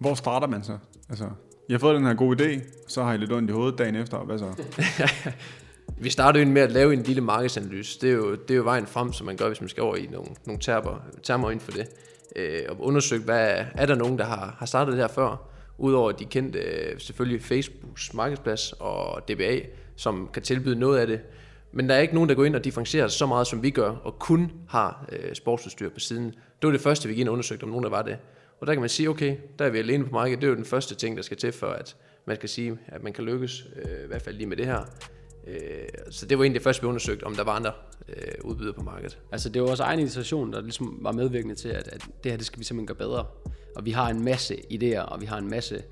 Hvor 0.00 0.14
starter 0.14 0.46
man 0.46 0.64
så? 0.64 0.78
Altså, 1.08 1.24
jeg 1.68 1.74
har 1.74 1.78
fået 1.78 1.96
den 1.96 2.06
her 2.06 2.14
gode 2.14 2.44
idé, 2.44 2.60
så 2.88 3.02
har 3.02 3.10
jeg 3.10 3.18
lidt 3.18 3.32
ondt 3.32 3.50
i 3.50 3.52
hovedet 3.52 3.78
dagen 3.78 3.94
efter. 3.94 4.18
Hvad 4.18 4.38
så? 4.38 4.46
vi 5.98 6.10
startede 6.10 6.44
jo 6.44 6.50
med 6.50 6.62
at 6.62 6.72
lave 6.72 6.92
en 6.92 7.02
lille 7.02 7.22
markedsanalyse. 7.22 8.00
Det 8.00 8.10
er 8.10 8.14
jo, 8.14 8.34
det 8.34 8.50
er 8.50 8.56
jo 8.56 8.62
vejen 8.62 8.86
frem, 8.86 9.12
som 9.12 9.26
man 9.26 9.36
gør, 9.36 9.46
hvis 9.46 9.60
man 9.60 9.68
skal 9.68 9.82
over 9.82 9.96
i 9.96 10.06
nogle, 10.12 10.30
nogle 10.46 10.60
termer, 10.60 11.04
termer 11.22 11.50
inden 11.50 11.64
for 11.64 11.72
det. 11.72 11.88
Øh, 12.36 12.62
og 12.68 12.80
undersøge, 12.80 13.22
hvad 13.22 13.64
er 13.74 13.86
der 13.86 13.94
nogen, 13.94 14.18
der 14.18 14.24
har, 14.24 14.56
har 14.58 14.66
startet 14.66 14.92
det 14.92 15.00
her 15.00 15.08
før? 15.08 15.48
Udover 15.78 16.12
de 16.12 16.24
kendte 16.24 16.58
øh, 16.58 17.00
selvfølgelig 17.00 17.42
Facebooks 17.42 18.14
markedsplads 18.14 18.72
og 18.72 19.28
DBA, 19.28 19.60
som 19.96 20.28
kan 20.32 20.42
tilbyde 20.42 20.78
noget 20.78 20.98
af 20.98 21.06
det. 21.06 21.20
Men 21.72 21.88
der 21.88 21.94
er 21.94 22.00
ikke 22.00 22.14
nogen, 22.14 22.28
der 22.28 22.34
går 22.34 22.44
ind 22.44 22.56
og 22.56 22.64
differentierer 22.64 23.08
så 23.08 23.26
meget, 23.26 23.46
som 23.46 23.62
vi 23.62 23.70
gør, 23.70 23.90
og 23.90 24.18
kun 24.18 24.52
har 24.68 25.08
øh, 25.12 25.34
sportsudstyr 25.34 25.88
på 25.88 26.00
siden. 26.00 26.24
Det 26.26 26.66
var 26.66 26.70
det 26.70 26.80
første, 26.80 27.08
vi 27.08 27.14
gik 27.14 27.20
ind 27.20 27.28
og 27.28 27.32
undersøgte, 27.32 27.64
om 27.64 27.68
nogen 27.68 27.82
der 27.84 27.90
var 27.90 28.02
det. 28.02 28.16
Og 28.60 28.66
der 28.66 28.72
kan 28.72 28.80
man 28.80 28.88
sige, 28.88 29.10
okay, 29.10 29.36
der 29.58 29.64
er 29.64 29.70
vi 29.70 29.78
alene 29.78 30.04
på 30.04 30.10
markedet. 30.10 30.40
Det 30.40 30.46
er 30.46 30.50
jo 30.50 30.56
den 30.56 30.64
første 30.64 30.94
ting, 30.94 31.16
der 31.16 31.22
skal 31.22 31.36
til, 31.36 31.52
for 31.52 31.66
at 31.66 31.96
man 32.24 32.36
skal 32.36 32.48
sige, 32.48 32.78
at 32.86 33.02
man 33.02 33.12
kan 33.12 33.24
lykkes, 33.24 33.66
øh, 33.76 34.04
i 34.04 34.06
hvert 34.06 34.22
fald 34.22 34.36
lige 34.36 34.46
med 34.46 34.56
det 34.56 34.66
her. 34.66 34.84
Øh, 35.46 35.88
så 36.10 36.26
det 36.26 36.38
var 36.38 36.44
egentlig 36.44 36.58
det 36.60 36.64
første, 36.64 36.82
vi 36.82 36.88
undersøgte, 36.88 37.24
om 37.24 37.34
der 37.34 37.44
var 37.44 37.52
andre 37.52 37.72
øh, 38.08 38.32
udbydere 38.44 38.72
på 38.72 38.82
markedet. 38.82 39.18
Altså 39.32 39.48
det 39.48 39.62
var 39.62 39.68
vores 39.68 39.80
egen 39.80 40.00
initiation, 40.00 40.52
der 40.52 40.60
ligesom 40.60 40.98
var 41.00 41.12
medvirkende 41.12 41.54
til, 41.54 41.68
at, 41.68 41.88
at 41.88 42.04
det 42.24 42.32
her, 42.32 42.36
det 42.36 42.46
skal 42.46 42.58
vi 42.60 42.64
simpelthen 42.64 42.86
gøre 42.86 43.08
bedre. 43.08 43.26
Og 43.76 43.84
vi 43.84 43.90
har 43.90 44.08
en 44.08 44.24
masse 44.24 44.56
idéer, 44.72 45.00
og 45.00 45.20
vi 45.20 45.26
har 45.26 45.38
en 45.38 45.50
masse 45.50 45.82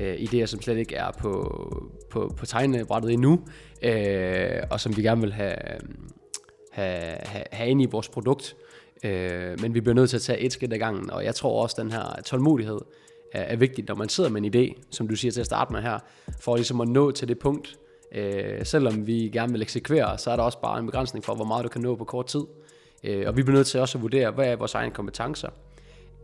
øh, 0.00 0.14
idéer, 0.14 0.46
som 0.46 0.62
slet 0.62 0.76
ikke 0.76 0.94
er 0.94 1.10
på, 1.10 1.90
på, 2.10 2.34
på 2.36 2.46
tegnebrættet 2.46 3.12
endnu, 3.12 3.40
øh, 3.82 4.62
og 4.70 4.80
som 4.80 4.96
vi 4.96 5.02
gerne 5.02 5.20
vil 5.20 5.32
have, 5.32 5.56
have, 6.72 7.16
have, 7.22 7.44
have 7.52 7.70
ind 7.70 7.82
i 7.82 7.86
vores 7.86 8.08
produkt. 8.08 8.56
Øh, 9.04 9.60
men 9.60 9.74
vi 9.74 9.80
bliver 9.80 9.94
nødt 9.94 10.10
til 10.10 10.16
at 10.16 10.22
tage 10.22 10.38
et 10.38 10.52
skridt 10.52 10.72
ad 10.72 10.78
gangen, 10.78 11.10
og 11.10 11.24
jeg 11.24 11.34
tror 11.34 11.62
også, 11.62 11.74
at 11.78 11.84
den 11.84 11.92
her 11.92 12.22
tålmodighed 12.24 12.78
er, 13.32 13.42
er 13.42 13.56
vigtig, 13.56 13.84
når 13.88 13.94
man 13.94 14.08
sidder 14.08 14.30
med 14.30 14.42
en 14.42 14.54
idé, 14.54 14.82
som 14.90 15.08
du 15.08 15.16
siger 15.16 15.32
til 15.32 15.40
at 15.40 15.46
starte 15.46 15.72
med 15.72 15.82
her, 15.82 15.98
for 16.40 16.56
ligesom 16.56 16.80
at 16.80 16.88
nå 16.88 17.10
til 17.10 17.28
det 17.28 17.38
punkt, 17.38 17.78
Øh, 18.14 18.64
selvom 18.64 19.06
vi 19.06 19.12
gerne 19.12 19.52
vil 19.52 19.62
eksekvere, 19.62 20.18
så 20.18 20.30
er 20.30 20.36
der 20.36 20.42
også 20.42 20.60
bare 20.60 20.78
en 20.78 20.86
begrænsning 20.86 21.24
for, 21.24 21.34
hvor 21.34 21.44
meget 21.44 21.64
du 21.64 21.68
kan 21.68 21.80
nå 21.80 21.96
på 21.96 22.04
kort 22.04 22.26
tid. 22.26 22.44
Øh, 23.04 23.24
og 23.26 23.36
vi 23.36 23.42
bliver 23.42 23.56
nødt 23.56 23.66
til 23.66 23.80
også 23.80 23.98
at 23.98 24.02
vurdere, 24.02 24.30
hvad 24.30 24.46
er 24.46 24.56
vores 24.56 24.74
egne 24.74 24.92
kompetencer. 24.94 25.48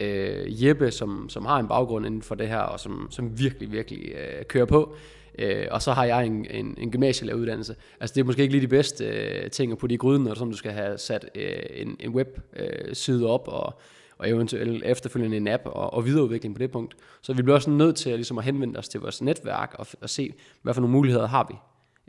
Øh, 0.00 0.64
Jeppe, 0.64 0.90
som, 0.90 1.28
som 1.28 1.46
har 1.46 1.58
en 1.58 1.68
baggrund 1.68 2.06
inden 2.06 2.22
for 2.22 2.34
det 2.34 2.48
her, 2.48 2.58
og 2.58 2.80
som, 2.80 3.08
som 3.10 3.38
virkelig, 3.38 3.72
virkelig 3.72 4.12
øh, 4.12 4.44
kører 4.44 4.66
på, 4.66 4.94
Øh, 5.38 5.66
og 5.70 5.82
så 5.82 5.92
har 5.92 6.04
jeg 6.04 6.26
en, 6.26 6.46
en, 6.50 6.74
en 6.78 6.90
gymnasielæreruddannelse. 6.90 7.76
Altså 8.00 8.14
det 8.14 8.20
er 8.20 8.24
måske 8.24 8.42
ikke 8.42 8.54
lige 8.54 8.62
de 8.62 8.68
bedste 8.68 9.04
øh, 9.04 9.50
ting 9.50 9.72
at 9.72 9.78
putte 9.78 9.94
i 9.94 9.98
gryden, 9.98 10.24
når 10.24 10.34
du 10.34 10.56
skal 10.56 10.72
have 10.72 10.98
sat 10.98 11.30
øh, 11.34 11.52
en, 11.70 11.96
en 12.00 12.10
webside 12.10 13.24
øh, 13.24 13.30
op, 13.30 13.48
og, 13.48 13.80
og 14.18 14.28
eventuelt 14.28 14.84
efterfølgende 14.84 15.36
en 15.36 15.48
app 15.48 15.62
og, 15.66 15.94
og 15.94 16.04
videreudvikling 16.04 16.54
på 16.54 16.58
det 16.58 16.70
punkt. 16.70 16.96
Så 17.22 17.32
vi 17.32 17.42
bliver 17.42 17.54
også 17.54 17.70
nødt 17.70 17.96
til 17.96 18.10
at, 18.10 18.16
ligesom 18.16 18.38
at 18.38 18.44
henvende 18.44 18.78
os 18.78 18.88
til 18.88 19.00
vores 19.00 19.22
netværk 19.22 19.74
og, 19.78 19.86
og 20.00 20.10
se, 20.10 20.32
hvad 20.62 20.74
for 20.74 20.80
nogle 20.80 20.92
muligheder 20.92 21.26
har 21.26 21.46
vi. 21.50 21.54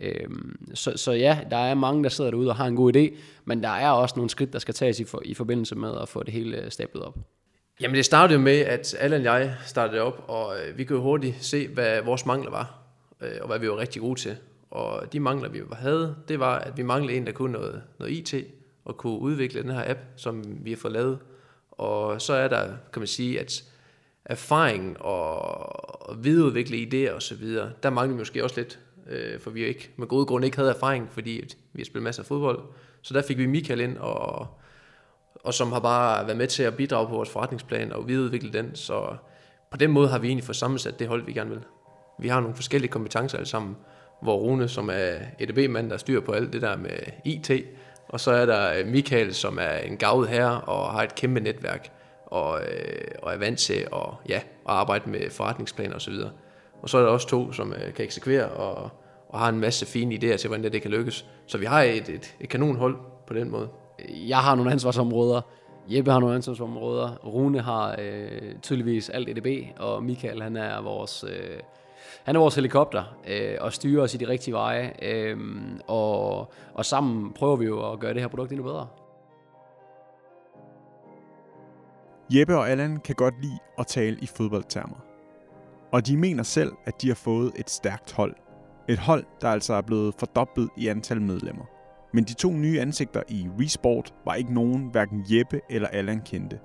Øhm, 0.01 0.75
så, 0.75 0.93
så 0.95 1.11
ja, 1.11 1.39
der 1.51 1.57
er 1.57 1.73
mange, 1.73 2.03
der 2.03 2.09
sidder 2.09 2.31
derude 2.31 2.49
og 2.49 2.55
har 2.55 2.67
en 2.67 2.75
god 2.75 2.95
idé, 2.95 3.15
men 3.45 3.63
der 3.63 3.69
er 3.69 3.89
også 3.89 4.13
nogle 4.15 4.29
skridt, 4.29 4.53
der 4.53 4.59
skal 4.59 4.73
tages 4.73 4.99
i, 4.99 5.03
for, 5.03 5.21
i 5.25 5.33
forbindelse 5.33 5.75
med 5.75 5.97
at 6.01 6.09
få 6.09 6.23
det 6.23 6.33
hele 6.33 6.57
øh, 6.57 6.71
stablet 6.71 7.03
op. 7.03 7.17
Jamen 7.81 7.95
det 7.95 8.05
startede 8.05 8.39
jo 8.39 8.43
med, 8.43 8.59
at 8.59 8.95
Allan 8.99 9.19
og 9.19 9.25
jeg 9.25 9.55
startede 9.65 10.01
op, 10.01 10.25
og 10.27 10.53
øh, 10.59 10.77
vi 10.77 10.83
kunne 10.83 10.99
hurtigt 10.99 11.35
se, 11.41 11.67
hvad 11.67 12.01
vores 12.01 12.25
mangler 12.25 12.51
var, 12.51 12.79
øh, 13.21 13.37
og 13.41 13.47
hvad 13.47 13.59
vi 13.59 13.69
var 13.69 13.77
rigtig 13.77 14.01
gode 14.01 14.19
til. 14.19 14.37
Og 14.71 15.13
de 15.13 15.19
mangler, 15.19 15.49
vi 15.49 15.61
havde, 15.71 16.15
det 16.27 16.39
var, 16.39 16.59
at 16.59 16.77
vi 16.77 16.83
manglede 16.83 17.17
en, 17.17 17.25
der 17.25 17.31
kunne 17.31 17.51
noget, 17.51 17.81
noget 17.99 18.11
IT, 18.11 18.33
og 18.85 18.97
kunne 18.97 19.19
udvikle 19.19 19.61
den 19.61 19.71
her 19.71 19.89
app, 19.89 19.99
som 20.15 20.43
vi 20.65 20.69
har 20.69 20.77
fået 20.77 20.93
lavet. 20.93 21.19
Og 21.71 22.21
så 22.21 22.33
er 22.33 22.47
der, 22.47 22.67
kan 22.93 22.99
man 22.99 23.07
sige, 23.07 23.39
at 23.39 23.63
erfaring 24.25 25.01
og, 25.01 25.39
og 26.09 26.23
videreudvikle 26.23 26.77
idéer 26.77 27.15
osv., 27.15 27.45
der 27.83 27.89
mangler 27.89 28.15
vi 28.15 28.19
måske 28.19 28.43
også 28.43 28.55
lidt 28.57 28.79
øh, 29.09 29.39
for 29.39 29.49
vi 29.49 29.65
ikke 29.65 29.91
med 29.97 30.07
gode 30.07 30.25
grunde 30.25 30.47
ikke 30.47 30.57
havde 30.57 30.69
erfaring, 30.69 31.09
fordi 31.11 31.43
vi 31.73 31.81
har 31.81 31.85
spillet 31.85 32.03
masser 32.03 32.23
af 32.23 32.27
fodbold. 32.27 32.59
Så 33.01 33.13
der 33.13 33.21
fik 33.21 33.37
vi 33.37 33.45
Michael 33.45 33.79
ind, 33.79 33.97
og, 33.97 34.47
og 35.43 35.53
som 35.53 35.71
har 35.71 35.79
bare 35.79 36.25
været 36.25 36.37
med 36.37 36.47
til 36.47 36.63
at 36.63 36.75
bidrage 36.75 37.07
på 37.07 37.13
vores 37.13 37.29
forretningsplan 37.29 37.93
og 37.93 38.07
videreudvikle 38.07 38.53
den. 38.53 38.75
Så 38.75 39.15
på 39.71 39.77
den 39.77 39.91
måde 39.91 40.07
har 40.07 40.19
vi 40.19 40.27
egentlig 40.27 40.45
fået 40.45 40.55
sammensat 40.55 40.99
det 40.99 41.07
hold, 41.07 41.25
vi 41.25 41.33
gerne 41.33 41.49
vil. 41.49 41.59
Vi 42.19 42.27
har 42.27 42.39
nogle 42.39 42.55
forskellige 42.55 42.91
kompetencer 42.91 43.37
alle 43.37 43.49
sammen, 43.49 43.77
hvor 44.21 44.35
Rune, 44.35 44.67
som 44.67 44.89
er 44.93 45.13
EDB-mand, 45.39 45.89
der 45.89 45.97
styrer 45.97 46.21
på 46.21 46.31
alt 46.31 46.53
det 46.53 46.61
der 46.61 46.77
med 46.77 46.99
IT, 47.25 47.51
og 48.09 48.19
så 48.19 48.31
er 48.31 48.45
der 48.45 48.73
øh, 48.79 48.87
Michael, 48.87 49.33
som 49.33 49.57
er 49.61 49.77
en 49.77 49.97
gavet 49.97 50.29
herre 50.29 50.61
og 50.61 50.91
har 50.91 51.03
et 51.03 51.15
kæmpe 51.15 51.39
netværk, 51.39 51.91
og, 52.25 52.61
øh, 52.61 53.07
og 53.21 53.33
er 53.33 53.37
vant 53.37 53.59
til 53.59 53.87
at, 53.93 54.29
ja, 54.29 54.35
at 54.35 54.43
arbejde 54.65 55.09
med 55.09 55.29
forretningsplaner 55.29 55.95
osv. 55.95 56.13
Og 56.81 56.89
så 56.89 56.97
er 56.97 57.01
der 57.01 57.09
også 57.09 57.27
to, 57.27 57.51
som 57.51 57.73
øh, 57.73 57.93
kan 57.93 58.05
eksekvere 58.05 58.49
og, 58.49 58.89
og 59.29 59.39
har 59.39 59.49
en 59.49 59.59
masse 59.59 59.85
fine 59.85 60.15
idéer 60.15 60.37
til, 60.37 60.47
hvordan 60.47 60.63
det, 60.63 60.73
det 60.73 60.81
kan 60.81 60.91
lykkes. 60.91 61.25
Så 61.45 61.57
vi 61.57 61.65
har 61.65 61.81
et, 61.81 62.09
et, 62.09 62.35
et 62.39 62.49
kanonhold 62.49 62.97
på 63.27 63.33
den 63.33 63.49
måde. 63.49 63.69
Jeg 64.09 64.37
har 64.37 64.55
nogle 64.55 64.71
ansvarsområder. 64.71 65.41
Jeppe 65.87 66.11
har 66.11 66.19
nogle 66.19 66.35
ansvarsområder. 66.35 67.15
Rune 67.25 67.61
har 67.61 67.95
øh, 67.99 68.55
tydeligvis 68.61 69.09
alt 69.09 69.29
EDB, 69.29 69.47
og 69.79 70.03
Michael 70.03 70.41
han 70.41 70.55
er 70.57 70.81
vores... 70.81 71.25
Øh, 71.27 71.59
han 72.23 72.35
er 72.35 72.39
vores 72.39 72.55
helikopter 72.55 73.03
øh, 73.27 73.55
og 73.59 73.73
styrer 73.73 74.03
os 74.03 74.13
i 74.13 74.17
de 74.17 74.27
rigtige 74.27 74.53
veje. 74.53 74.93
Øh, 75.01 75.37
og, 75.87 76.51
og 76.73 76.85
sammen 76.85 77.33
prøver 77.33 77.55
vi 77.55 77.65
jo 77.65 77.91
at 77.91 77.99
gøre 77.99 78.13
det 78.13 78.21
her 78.21 78.27
produkt 78.27 78.51
endnu 78.51 78.63
bedre. 78.63 78.87
Jeppe 82.33 82.57
og 82.57 82.69
Allan 82.69 82.97
kan 82.97 83.15
godt 83.15 83.41
lide 83.41 83.57
at 83.77 83.87
tale 83.87 84.17
i 84.21 84.27
fodboldtermer. 84.37 84.97
Og 85.91 86.07
de 86.07 86.17
mener 86.17 86.43
selv, 86.43 86.71
at 86.85 87.01
de 87.01 87.07
har 87.07 87.15
fået 87.15 87.51
et 87.55 87.69
stærkt 87.69 88.13
hold. 88.13 88.35
Et 88.89 88.99
hold, 88.99 89.23
der 89.41 89.47
altså 89.47 89.73
er 89.73 89.81
blevet 89.81 90.13
fordoblet 90.19 90.69
i 90.77 90.87
antal 90.87 91.21
medlemmer. 91.21 91.65
Men 92.13 92.23
de 92.23 92.33
to 92.33 92.51
nye 92.51 92.81
ansigter 92.81 93.23
i 93.27 93.47
Resport 93.59 94.13
var 94.25 94.35
ikke 94.35 94.53
nogen, 94.53 94.89
hverken 94.91 95.25
Jeppe 95.29 95.61
eller 95.69 95.87
Allan 95.87 96.21
kendte. 96.25 96.59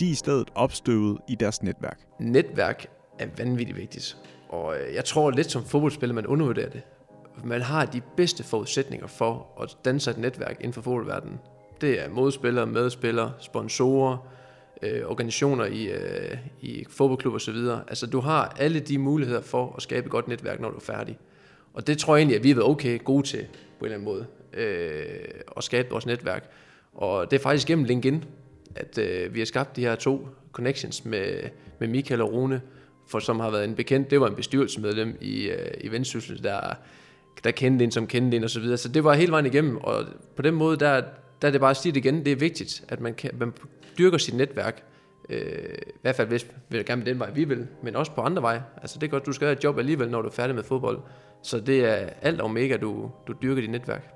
De 0.00 0.06
er 0.06 0.10
i 0.10 0.14
stedet 0.14 0.50
opstøvet 0.54 1.18
i 1.28 1.34
deres 1.34 1.62
netværk. 1.62 2.00
Netværk 2.20 2.86
er 3.18 3.26
vanvittigt 3.38 3.78
vigtigt. 3.78 4.16
Og 4.48 4.76
øh, 4.76 4.94
jeg 4.94 5.04
tror 5.04 5.30
lidt 5.30 5.50
som 5.50 5.64
fodboldspiller, 5.64 6.14
man 6.14 6.26
undervurderer 6.26 6.70
det. 6.70 6.82
Man 7.44 7.60
har 7.60 7.84
de 7.84 8.00
bedste 8.16 8.44
forudsætninger 8.44 9.06
for 9.06 9.46
at 9.62 9.76
danse 9.84 10.10
et 10.10 10.18
netværk 10.18 10.56
inden 10.60 10.72
for 10.72 10.82
fodboldverdenen. 10.82 11.38
Det 11.80 12.04
er 12.04 12.08
modspillere, 12.08 12.66
medspillere, 12.66 13.32
sponsorer, 13.40 14.28
øh, 14.82 15.02
organisationer 15.06 15.64
i, 15.64 15.84
øh, 15.84 16.38
i 16.60 16.84
fodboldklub 16.90 17.34
osv. 17.34 17.56
Altså 17.88 18.06
du 18.06 18.20
har 18.20 18.56
alle 18.58 18.80
de 18.80 18.98
muligheder 18.98 19.40
for 19.40 19.74
at 19.76 19.82
skabe 19.82 20.04
et 20.04 20.10
godt 20.10 20.28
netværk, 20.28 20.60
når 20.60 20.70
du 20.70 20.76
er 20.76 20.80
færdig. 20.80 21.18
Og 21.74 21.86
det 21.86 21.98
tror 21.98 22.16
jeg 22.16 22.20
egentlig, 22.20 22.36
at 22.36 22.44
vi 22.44 22.48
har 22.48 22.54
været 22.54 22.68
okay 22.68 23.04
gode 23.04 23.26
til 23.26 23.46
på 23.78 23.84
en 23.84 23.92
eller 23.92 23.94
anden 23.94 24.04
måde. 24.04 24.26
Øh, 24.56 25.24
at 25.56 25.64
skabe 25.64 25.90
vores 25.90 26.06
netværk. 26.06 26.50
Og 26.94 27.30
det 27.30 27.36
er 27.36 27.42
faktisk 27.42 27.66
gennem 27.66 27.84
LinkedIn, 27.84 28.24
at 28.76 28.98
øh, 28.98 29.34
vi 29.34 29.40
har 29.40 29.46
skabt 29.46 29.76
de 29.76 29.80
her 29.80 29.94
to 29.94 30.28
connections 30.52 31.04
med, 31.04 31.42
med 31.78 31.88
Michael 31.88 32.20
og 32.20 32.32
Rune, 32.32 32.60
for 33.06 33.18
som 33.18 33.40
har 33.40 33.50
været 33.50 33.64
en 33.64 33.74
bekendt, 33.74 34.10
det 34.10 34.20
var 34.20 34.28
en 34.28 34.34
bestyrelsesmedlem 34.34 35.18
i, 35.20 35.48
øh, 35.48 35.70
i 35.80 35.88
Vendsyssel, 35.88 36.42
der, 36.42 36.60
der 37.44 37.50
kendte 37.50 37.84
en, 37.84 37.90
som 37.90 38.06
kendte 38.06 38.36
en 38.36 38.44
og 38.44 38.50
så 38.50 38.60
videre. 38.60 38.76
Så 38.76 38.88
det 38.88 39.04
var 39.04 39.14
hele 39.14 39.32
vejen 39.32 39.46
igennem, 39.46 39.76
og 39.76 40.04
på 40.36 40.42
den 40.42 40.54
måde, 40.54 40.76
der, 40.76 41.02
der 41.42 41.48
er 41.48 41.52
det 41.52 41.60
bare 41.60 41.70
at 41.70 41.76
sige 41.76 41.92
det 41.92 42.04
igen, 42.04 42.24
det 42.24 42.32
er 42.32 42.36
vigtigt, 42.36 42.84
at 42.88 43.00
man, 43.00 43.14
kan, 43.14 43.30
man 43.38 43.52
dyrker 43.98 44.18
sit 44.18 44.34
netværk, 44.34 44.82
øh, 45.28 45.74
i 45.86 45.98
hvert 46.02 46.14
fald 46.16 46.28
hvis 46.28 46.46
vi 46.68 46.76
vil 46.76 46.84
gerne 46.84 47.06
den 47.06 47.18
vej, 47.18 47.30
vi 47.30 47.44
vil, 47.44 47.66
men 47.82 47.96
også 47.96 48.12
på 48.12 48.20
andre 48.20 48.42
veje. 48.42 48.64
Altså 48.82 48.98
det 48.98 49.06
er 49.06 49.10
godt, 49.10 49.26
du 49.26 49.32
skal 49.32 49.46
have 49.46 49.56
et 49.56 49.64
job 49.64 49.78
alligevel, 49.78 50.10
når 50.10 50.22
du 50.22 50.28
er 50.28 50.32
færdig 50.32 50.54
med 50.54 50.64
fodbold. 50.64 50.98
Så 51.44 51.60
det 51.60 51.84
er 51.84 52.08
alt 52.22 52.40
om 52.40 52.50
mega, 52.50 52.76
du, 52.76 53.10
du 53.26 53.32
dyrker 53.42 53.60
dit 53.60 53.70
netværk. 53.70 54.14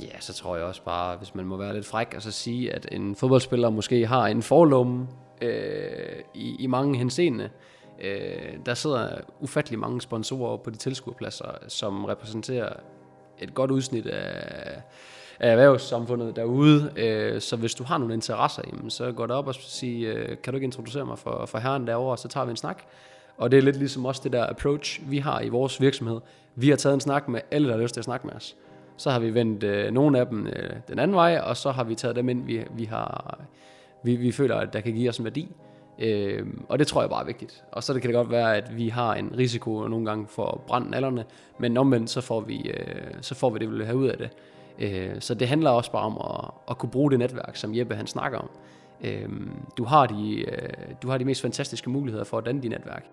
Ja, 0.00 0.20
så 0.20 0.34
tror 0.34 0.56
jeg 0.56 0.64
også 0.64 0.82
bare, 0.82 1.16
hvis 1.16 1.34
man 1.34 1.44
må 1.44 1.56
være 1.56 1.74
lidt 1.74 1.86
fræk, 1.86 2.12
og 2.16 2.22
så 2.22 2.30
sige, 2.30 2.72
at 2.72 2.88
en 2.92 3.16
fodboldspiller 3.16 3.70
måske 3.70 4.06
har 4.06 4.26
en 4.26 4.42
forlomme 4.42 5.08
øh, 5.42 6.22
i, 6.34 6.56
i 6.58 6.66
mange 6.66 6.98
henseende. 6.98 7.50
Øh, 8.00 8.56
der 8.66 8.74
sidder 8.74 9.08
ufattelig 9.40 9.78
mange 9.78 10.00
sponsorer 10.00 10.56
på 10.56 10.70
de 10.70 10.76
tilskuerpladser, 10.76 11.50
som 11.68 12.04
repræsenterer 12.04 12.72
et 13.38 13.54
godt 13.54 13.70
udsnit 13.70 14.06
af, 14.06 14.82
af 15.40 15.50
erhvervssamfundet 15.50 16.36
derude. 16.36 16.92
Øh, 16.96 17.40
så 17.40 17.56
hvis 17.56 17.74
du 17.74 17.84
har 17.84 17.98
nogle 17.98 18.14
interesser, 18.14 18.62
jamen, 18.72 18.90
så 18.90 19.12
går 19.12 19.26
det 19.26 19.36
op 19.36 19.46
og 19.46 19.54
siger, 19.54 20.14
øh, 20.16 20.36
kan 20.42 20.52
du 20.52 20.56
ikke 20.56 20.64
introducere 20.64 21.06
mig 21.06 21.18
for, 21.18 21.46
for 21.46 21.58
herren 21.58 21.86
derovre, 21.86 22.18
så 22.18 22.28
tager 22.28 22.44
vi 22.44 22.50
en 22.50 22.56
snak. 22.56 22.82
Og 23.36 23.50
det 23.50 23.58
er 23.58 23.62
lidt 23.62 23.76
ligesom 23.76 24.04
også 24.04 24.20
det 24.24 24.32
der 24.32 24.46
approach, 24.46 25.10
vi 25.10 25.18
har 25.18 25.40
i 25.40 25.48
vores 25.48 25.80
virksomhed. 25.80 26.20
Vi 26.54 26.68
har 26.68 26.76
taget 26.76 26.94
en 26.94 27.00
snak 27.00 27.28
med 27.28 27.40
alle, 27.50 27.68
der 27.68 27.74
har 27.74 27.82
lyst 27.82 27.94
til 27.94 28.00
at 28.00 28.04
snakke 28.04 28.26
med 28.26 28.34
os. 28.34 28.56
Så 28.96 29.10
har 29.10 29.18
vi 29.18 29.34
vendt 29.34 29.62
øh, 29.62 29.92
nogle 29.92 30.18
af 30.18 30.26
dem 30.26 30.46
øh, 30.46 30.70
den 30.88 30.98
anden 30.98 31.16
vej, 31.16 31.40
og 31.44 31.56
så 31.56 31.70
har 31.70 31.84
vi 31.84 31.94
taget 31.94 32.16
dem 32.16 32.28
ind, 32.28 32.44
vi, 32.44 32.64
vi, 32.76 32.84
har, 32.84 33.38
vi, 34.02 34.16
vi 34.16 34.32
føler, 34.32 34.56
at 34.56 34.72
der 34.72 34.80
kan 34.80 34.92
give 34.92 35.08
os 35.08 35.18
en 35.18 35.24
værdi. 35.24 35.48
Øh, 35.98 36.46
og 36.68 36.78
det 36.78 36.86
tror 36.86 37.00
jeg 37.00 37.10
bare 37.10 37.22
er 37.22 37.26
vigtigt. 37.26 37.64
Og 37.72 37.82
så 37.82 37.92
kan 37.92 38.02
det 38.02 38.14
godt 38.14 38.30
være, 38.30 38.56
at 38.56 38.76
vi 38.76 38.88
har 38.88 39.14
en 39.14 39.34
risiko 39.38 39.88
nogle 39.88 40.06
gange 40.06 40.26
for 40.28 40.46
at 40.46 40.60
brænde 40.60 40.90
nallerne, 40.90 41.24
men 41.58 41.76
omvendt 41.76 42.10
så 42.10 42.20
får 42.20 42.40
vi, 42.40 42.70
øh, 42.70 43.12
så 43.20 43.34
får 43.34 43.50
vi 43.50 43.58
det, 43.58 43.70
vi 43.70 43.76
vil 43.76 43.86
have 43.86 43.98
ud 43.98 44.08
af 44.08 44.18
det. 44.18 44.30
Øh, 44.78 45.20
så 45.20 45.34
det 45.34 45.48
handler 45.48 45.70
også 45.70 45.92
bare 45.92 46.04
om 46.04 46.16
at, 46.16 46.50
at 46.70 46.78
kunne 46.78 46.90
bruge 46.90 47.10
det 47.10 47.18
netværk, 47.18 47.56
som 47.56 47.74
Jeppe 47.74 47.94
han 47.94 48.06
snakker 48.06 48.38
om. 48.38 48.50
Øh, 49.04 49.28
du, 49.78 49.84
har 49.84 50.06
de, 50.06 50.40
øh, 50.40 50.68
du 51.02 51.08
har 51.08 51.18
de 51.18 51.24
mest 51.24 51.42
fantastiske 51.42 51.90
muligheder 51.90 52.24
for 52.24 52.38
at 52.38 52.46
danne 52.46 52.62
dit 52.62 52.70
netværk. 52.70 53.06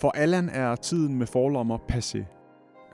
For 0.00 0.10
Allan 0.10 0.48
er 0.48 0.76
tiden 0.76 1.18
med 1.18 1.26
forlommer 1.26 1.78
passé. 1.92 2.24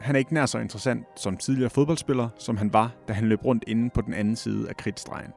Han 0.01 0.15
er 0.15 0.19
ikke 0.19 0.35
nær 0.35 0.47
så 0.47 0.59
interessant 0.59 1.07
som 1.17 1.37
tidligere 1.37 1.71
fodboldspiller, 1.71 2.29
som 2.39 2.57
han 2.57 2.73
var, 2.73 2.95
da 3.09 3.13
han 3.13 3.29
løb 3.29 3.45
rundt 3.45 3.65
inde 3.67 3.91
på 3.91 4.01
den 4.01 4.15
anden 4.15 4.37
side 4.37 4.69
af 4.69 4.77
kridtstregen. 4.77 5.31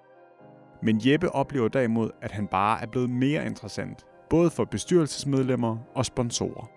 Men 0.84 1.02
Jeppe 1.04 1.36
oplever 1.36 1.68
derimod, 1.68 2.10
at 2.22 2.32
han 2.32 2.48
bare 2.48 2.82
er 2.82 2.86
blevet 2.86 3.10
mere 3.10 3.46
interessant, 3.46 4.06
både 4.30 4.50
for 4.50 4.66
bestyrelsesmedlemmer 4.66 5.78
og 5.96 6.06
sponsorer. 6.06 6.70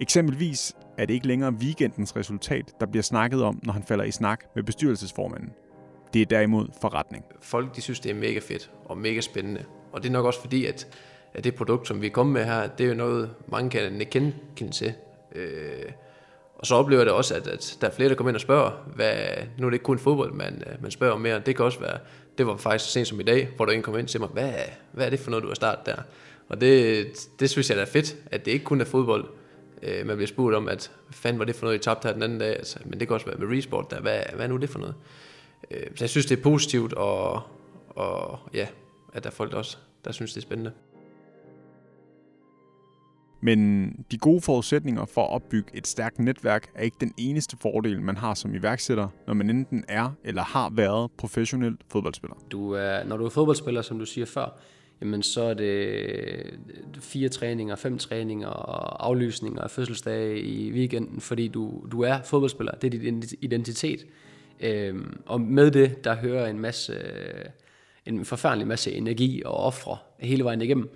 Eksempelvis 0.00 0.76
er 0.98 1.06
det 1.06 1.14
ikke 1.14 1.26
længere 1.26 1.52
weekendens 1.52 2.16
resultat, 2.16 2.72
der 2.80 2.86
bliver 2.86 3.02
snakket 3.02 3.42
om, 3.42 3.60
når 3.62 3.72
han 3.72 3.82
falder 3.82 4.04
i 4.04 4.10
snak 4.10 4.44
med 4.54 4.62
bestyrelsesformanden. 4.62 5.50
Det 6.14 6.22
er 6.22 6.26
derimod 6.26 6.68
forretning. 6.80 7.24
Folk 7.40 7.76
de 7.76 7.80
synes, 7.80 8.00
det 8.00 8.10
er 8.10 8.14
mega 8.14 8.38
fedt 8.38 8.70
og 8.84 8.98
mega 8.98 9.20
spændende. 9.20 9.64
Og 9.92 10.02
det 10.02 10.08
er 10.08 10.12
nok 10.12 10.24
også 10.24 10.40
fordi, 10.40 10.66
at, 10.66 10.86
at 11.34 11.44
det 11.44 11.54
produkt, 11.54 11.88
som 11.88 12.00
vi 12.00 12.06
er 12.06 12.10
kommet 12.10 12.32
med 12.32 12.44
her, 12.44 12.66
det 12.66 12.84
er 12.84 12.88
jo 12.88 12.94
noget, 12.94 13.30
mange 13.48 13.70
kan 13.70 14.34
kende 14.56 14.72
til. 14.72 14.92
Øh, 15.34 15.92
og 16.54 16.66
så 16.66 16.74
oplever 16.74 17.00
jeg 17.00 17.06
det 17.06 17.14
også, 17.14 17.34
at, 17.34 17.46
at 17.46 17.78
der 17.80 17.86
er 17.86 17.90
flere, 17.90 18.08
der 18.08 18.14
kommer 18.14 18.30
ind 18.30 18.36
og 18.36 18.40
spørger, 18.40 18.70
hvad, 18.94 19.16
nu 19.58 19.66
er 19.66 19.70
det 19.70 19.74
ikke 19.74 19.84
kun 19.84 19.98
fodbold, 19.98 20.32
man, 20.32 20.62
øh, 20.66 20.82
man 20.82 20.90
spørger 20.90 21.14
om 21.14 21.20
mere. 21.20 21.42
Det 21.46 21.56
kan 21.56 21.64
også 21.64 21.80
være, 21.80 21.98
det 22.38 22.46
var 22.46 22.56
faktisk 22.56 22.92
sent 22.92 23.08
som 23.08 23.20
i 23.20 23.22
dag, 23.22 23.48
hvor 23.56 23.66
der 23.66 23.72
en 23.72 23.82
kom 23.82 23.98
ind 23.98 24.06
til 24.06 24.20
mig, 24.20 24.28
hvad, 24.28 24.52
hvad 24.92 25.06
er 25.06 25.10
det 25.10 25.20
for 25.20 25.30
noget, 25.30 25.42
du 25.42 25.48
har 25.48 25.54
startet 25.54 25.86
der? 25.86 26.02
Og 26.48 26.60
det, 26.60 27.06
det 27.40 27.50
synes 27.50 27.70
jeg 27.70 27.76
da 27.76 27.82
er 27.82 27.86
fedt, 27.86 28.16
at 28.26 28.44
det 28.44 28.50
ikke 28.50 28.64
kun 28.64 28.80
er 28.80 28.84
fodbold. 28.84 29.24
Øh, 29.82 30.06
man 30.06 30.16
bliver 30.16 30.28
spurgt 30.28 30.56
om, 30.56 30.68
at 30.68 30.90
hvad 31.06 31.14
fanden 31.14 31.38
var 31.38 31.44
det 31.44 31.56
for 31.56 31.66
noget, 31.66 31.78
I 31.78 31.82
tabte 31.82 32.06
her 32.06 32.12
den 32.12 32.22
anden 32.22 32.38
dag? 32.38 32.56
Altså, 32.56 32.78
men 32.84 33.00
det 33.00 33.08
kan 33.08 33.14
også 33.14 33.26
være 33.26 33.36
med 33.36 33.56
resport 33.58 33.90
der. 33.90 34.00
Hvad, 34.00 34.20
hvad 34.34 34.44
er 34.44 34.48
nu 34.48 34.56
det 34.56 34.70
for 34.70 34.78
noget? 34.78 34.94
Øh, 35.70 35.86
så 35.96 36.04
jeg 36.04 36.10
synes, 36.10 36.26
det 36.26 36.38
er 36.38 36.42
positivt, 36.42 36.92
og, 36.92 37.42
og 37.88 38.38
ja, 38.54 38.66
at 39.12 39.24
der 39.24 39.30
er 39.30 39.34
folk, 39.34 39.54
også 39.54 39.76
der 40.04 40.12
synes, 40.12 40.32
det 40.32 40.40
er 40.40 40.42
spændende. 40.42 40.72
Men 43.40 43.90
de 44.10 44.18
gode 44.18 44.40
forudsætninger 44.40 45.04
for 45.04 45.24
at 45.24 45.30
opbygge 45.30 45.70
et 45.74 45.86
stærkt 45.86 46.18
netværk 46.18 46.70
er 46.74 46.82
ikke 46.82 46.96
den 47.00 47.14
eneste 47.16 47.56
fordel, 47.60 48.02
man 48.02 48.16
har 48.16 48.34
som 48.34 48.54
iværksætter, 48.54 49.08
når 49.26 49.34
man 49.34 49.50
enten 49.50 49.84
er 49.88 50.12
eller 50.24 50.42
har 50.42 50.70
været 50.70 51.10
professionel 51.16 51.76
fodboldspiller. 51.88 52.36
Du 52.52 52.72
er, 52.72 53.04
når 53.04 53.16
du 53.16 53.24
er 53.24 53.28
fodboldspiller, 53.28 53.82
som 53.82 53.98
du 53.98 54.06
siger 54.06 54.26
før, 54.26 54.58
jamen 55.00 55.22
så 55.22 55.42
er 55.42 55.54
det 55.54 55.64
øh, 55.64 56.44
fire 57.00 57.28
træninger, 57.28 57.76
fem 57.76 57.98
træninger 57.98 58.48
og 58.48 59.06
aflysninger 59.06 59.62
af 59.62 59.70
fødselsdage 59.70 60.40
i 60.40 60.72
weekenden, 60.72 61.20
fordi 61.20 61.48
du, 61.48 61.84
du 61.92 62.02
er 62.02 62.22
fodboldspiller. 62.24 62.72
Det 62.72 62.94
er 62.94 63.00
dit 63.00 63.34
identitet. 63.40 64.06
Øhm, 64.60 65.20
og 65.26 65.40
med 65.40 65.70
det, 65.70 66.04
der 66.04 66.16
hører 66.16 66.46
en 66.46 66.58
masse, 66.58 66.92
øh, 66.92 67.44
en 68.06 68.24
forfærdelig 68.24 68.66
masse 68.66 68.92
energi 68.92 69.42
og 69.44 69.54
ofre 69.54 69.96
hele 70.18 70.44
vejen 70.44 70.62
igennem. 70.62 70.90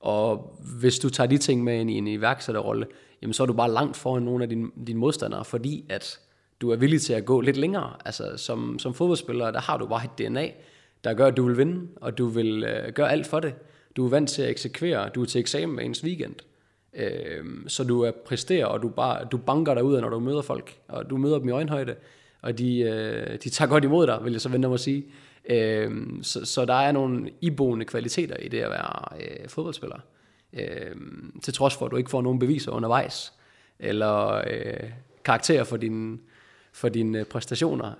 Og 0.00 0.58
hvis 0.78 0.98
du 0.98 1.10
tager 1.10 1.28
de 1.28 1.38
ting 1.38 1.64
med 1.64 1.80
ind 1.80 1.90
i 1.90 1.94
en 1.94 2.06
iværksætterrolle, 2.06 2.86
jamen 3.22 3.32
så 3.32 3.42
er 3.42 3.46
du 3.46 3.52
bare 3.52 3.72
langt 3.72 3.96
foran 3.96 4.22
nogle 4.22 4.42
af 4.42 4.48
dine, 4.48 4.70
dine 4.86 4.98
modstandere, 4.98 5.44
fordi 5.44 5.84
at 5.88 6.20
du 6.60 6.70
er 6.70 6.76
villig 6.76 7.00
til 7.00 7.12
at 7.12 7.24
gå 7.24 7.40
lidt 7.40 7.56
længere. 7.56 7.92
Altså 8.04 8.36
som, 8.36 8.78
som 8.78 8.94
fodboldspiller, 8.94 9.50
der 9.50 9.60
har 9.60 9.76
du 9.76 9.86
bare 9.86 10.04
et 10.04 10.18
DNA, 10.18 10.50
der 11.04 11.14
gør, 11.14 11.26
at 11.26 11.36
du 11.36 11.46
vil 11.46 11.58
vinde, 11.58 11.88
og 11.96 12.18
du 12.18 12.26
vil 12.26 12.64
øh, 12.64 12.92
gøre 12.92 13.12
alt 13.12 13.26
for 13.26 13.40
det. 13.40 13.54
Du 13.96 14.06
er 14.06 14.10
vant 14.10 14.28
til 14.28 14.42
at 14.42 14.50
eksekvere, 14.50 15.08
du 15.08 15.22
er 15.22 15.26
til 15.26 15.38
eksamen 15.38 15.74
hver 15.74 15.84
ens 15.84 16.04
weekend. 16.04 16.34
Øh, 16.94 17.44
så 17.66 17.84
du 17.84 18.02
er 18.02 18.10
præsterer, 18.10 18.66
og 18.66 18.82
du, 18.82 18.88
bare, 18.88 19.24
du 19.24 19.36
banker 19.36 19.74
dig 19.74 19.84
ud, 19.84 20.00
når 20.00 20.08
du 20.08 20.18
møder 20.18 20.42
folk, 20.42 20.78
og 20.88 21.10
du 21.10 21.16
møder 21.16 21.38
dem 21.38 21.48
i 21.48 21.50
øjenhøjde, 21.50 21.94
og 22.42 22.58
de, 22.58 22.80
øh, 22.80 23.38
de 23.44 23.50
tager 23.50 23.68
godt 23.68 23.84
imod 23.84 24.06
dig, 24.06 24.18
vil 24.24 24.32
jeg 24.32 24.40
så 24.40 24.48
vente 24.48 24.66
om 24.66 24.72
at 24.72 24.80
sige. 24.80 25.04
Øh, 25.48 25.90
så, 26.22 26.44
så 26.44 26.64
der 26.64 26.74
er 26.74 26.92
nogle 26.92 27.30
iboende 27.40 27.84
kvaliteter 27.84 28.36
i 28.36 28.48
det 28.48 28.60
at 28.60 28.70
være 28.70 29.20
øh, 29.20 29.48
fodboldspiller. 29.48 29.98
Øh, 30.52 30.96
til 31.42 31.54
trods 31.54 31.74
for, 31.74 31.86
at 31.86 31.90
du 31.90 31.96
ikke 31.96 32.10
får 32.10 32.22
nogen 32.22 32.38
beviser 32.38 32.72
undervejs, 32.72 33.32
eller 33.78 34.34
øh, 34.34 34.90
karakterer 35.24 35.64
for 35.64 35.76
dine 35.76 36.18
for 36.72 36.88
dine 36.88 37.18
øh, 37.18 37.24
præstationer. 37.24 37.92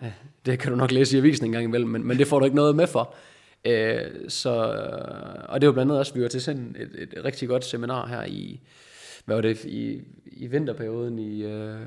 Det 0.46 0.58
kan 0.58 0.70
du 0.70 0.76
nok 0.76 0.92
læse 0.92 1.16
i 1.16 1.20
avisen 1.20 1.46
en 1.46 1.52
gang 1.52 1.64
imellem, 1.64 1.90
men, 1.90 2.06
men 2.06 2.18
det 2.18 2.26
får 2.26 2.38
du 2.38 2.44
ikke 2.44 2.56
noget 2.56 2.76
med 2.76 2.86
for. 2.86 3.14
Øh, 3.64 4.28
så, 4.28 4.72
øh, 4.74 5.44
og 5.48 5.60
det 5.60 5.66
var 5.66 5.72
blandt 5.72 5.90
andet 5.90 5.98
også, 5.98 6.14
vi 6.14 6.22
var 6.22 6.28
til 6.28 6.42
sådan 6.42 6.76
et, 6.78 7.08
et 7.16 7.24
rigtig 7.24 7.48
godt 7.48 7.64
seminar 7.64 8.06
her 8.06 8.24
i, 8.24 8.60
hvad 9.24 9.36
var 9.36 9.42
det, 9.42 9.64
i, 9.64 10.02
i 10.26 10.46
vinterperioden 10.46 11.18
i, 11.18 11.42
øh, 11.44 11.80